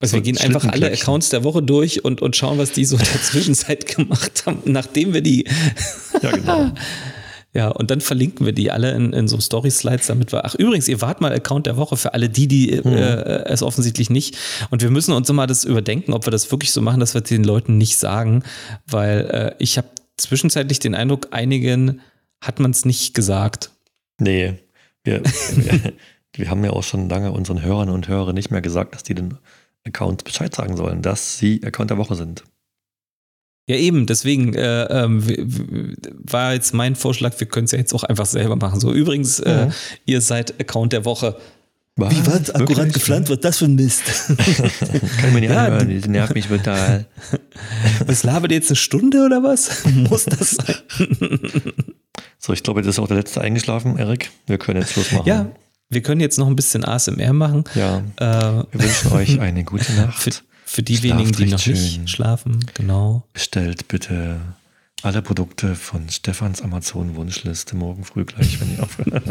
[0.00, 2.84] Also so wir gehen einfach alle Accounts der Woche durch und, und schauen, was die
[2.84, 5.46] so in der Zwischenzeit gemacht haben, nachdem wir die.
[6.20, 6.72] ja, genau.
[7.54, 10.44] Ja, und dann verlinken wir die alle in, in so Story-Slides, damit wir.
[10.46, 12.92] Ach, übrigens, ihr wart mal Account der Woche für alle die, die mhm.
[12.92, 14.38] äh, es offensichtlich nicht.
[14.70, 17.20] Und wir müssen uns immer das überdenken, ob wir das wirklich so machen, dass wir
[17.20, 18.42] den Leuten nicht sagen,
[18.86, 22.00] weil äh, ich habe zwischenzeitlich den Eindruck, einigen
[22.40, 23.70] hat man es nicht gesagt.
[24.18, 24.54] Nee,
[25.04, 25.92] wir, wir,
[26.34, 29.14] wir haben ja auch schon lange unseren Hörern und Hörern nicht mehr gesagt, dass die
[29.14, 29.36] den
[29.86, 32.44] Account Bescheid sagen sollen, dass sie Account der Woche sind.
[33.68, 38.02] Ja, eben, deswegen äh, ähm, war jetzt mein Vorschlag, wir können es ja jetzt auch
[38.02, 38.80] einfach selber machen.
[38.80, 39.64] So, übrigens, äh, ja.
[39.66, 39.70] äh,
[40.04, 41.36] ihr seid Account der Woche.
[41.94, 42.10] Was?
[42.10, 42.50] Wie was?
[42.50, 43.30] Akkurat gepflanzt?
[43.30, 44.02] Was das für ein Mist?
[45.20, 47.06] Kann man nicht ja, anhören, das nervt mich total.
[48.06, 49.84] Was labert jetzt eine Stunde oder was?
[50.08, 50.74] Muss das sein?
[52.38, 54.30] so, ich glaube, das ist auch der letzte eingeschlafen, Erik.
[54.46, 55.28] Wir können jetzt Schluss machen.
[55.28, 55.50] Ja,
[55.90, 57.64] wir können jetzt noch ein bisschen ASMR machen.
[57.74, 57.98] Ja.
[58.16, 60.44] Äh, wir wünschen euch eine gute Nacht.
[60.72, 63.26] Für, die Schlaft wenigen, die noch nicht schlafen, genau.
[63.34, 64.40] Bestellt bitte
[65.02, 69.22] alle Produkte von Stefans Amazon Wunschliste morgen früh gleich, wenn ihr aufhört.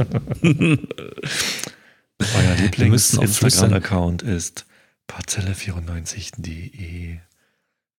[2.19, 4.67] Euer Lieblings-Instagram-Account ist
[5.09, 7.17] parzelle94.de.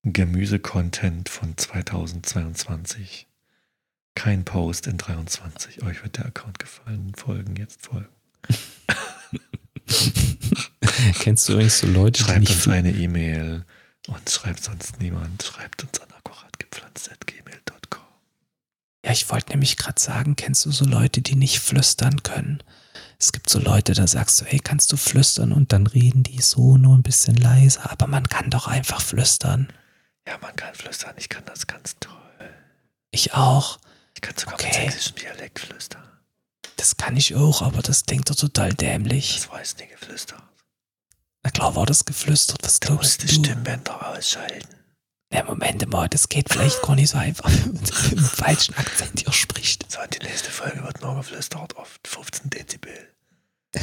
[0.04, 3.26] Gemüse-Content von 2022.
[4.14, 5.82] Kein Post in 23.
[5.82, 7.12] Euch wird der Account gefallen.
[7.16, 8.06] Folgen, jetzt folgen.
[11.20, 13.64] Kennst du übrigens so Leute, Schreibt uns eine E-Mail
[14.08, 15.42] und schreibt sonst niemand.
[15.42, 18.02] Schreibt uns an akkuratgepflanzt.gmail.com.
[19.04, 22.62] Ja, ich wollte nämlich gerade sagen, kennst du so Leute, die nicht flüstern können?
[23.18, 25.52] Es gibt so Leute, da sagst du, hey, kannst du flüstern?
[25.52, 29.72] Und dann reden die so nur ein bisschen leiser, aber man kann doch einfach flüstern.
[30.26, 31.14] Ja, man kann flüstern.
[31.16, 32.12] Ich kann das ganz toll.
[33.10, 33.78] Ich auch.
[34.14, 34.66] Ich kann sogar okay.
[34.66, 36.02] mit sächsischem Dialekt flüstern.
[36.76, 39.36] Das kann ich auch, aber das klingt doch total dämlich.
[39.36, 40.42] Das war jetzt nicht geflüstert.
[41.44, 42.58] Na klar war das geflüstert.
[42.62, 44.68] Was du musst die Stimmbänder ausschalten.
[45.32, 48.74] Der Moment mal, das geht vielleicht gar nicht so einfach, wenn man mit dem falschen
[48.76, 49.90] Akzent hier spricht.
[49.90, 53.08] So, die nächste Folge wird nur geflüstert auf 15 Dezibel.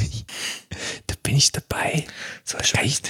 [1.08, 2.06] Da bin ich dabei.
[2.44, 3.02] So, Das kann, ich,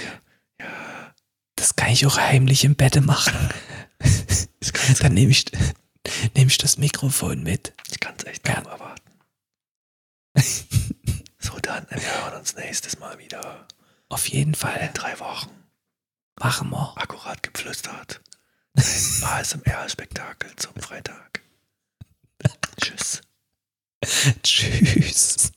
[0.59, 1.13] Ja,
[1.55, 3.33] das kann ich auch heimlich im Bett machen.
[3.99, 5.45] kann es Dann nehme ich,
[6.35, 7.73] nehm ich das Mikrofon mit.
[7.91, 8.55] ich kann's echt Ja.
[8.55, 8.88] kaum erwarten.
[11.41, 13.65] So, dann, wir hören uns nächstes Mal wieder.
[14.09, 14.77] Auf jeden Fall.
[14.81, 15.49] In drei Wochen.
[16.37, 16.93] Machen wir.
[16.97, 18.21] Akkurat geflüstert.
[18.75, 21.41] Ein ASMR-Spektakel zum Freitag.
[22.81, 23.21] Tschüss.
[24.43, 25.51] Tschüss.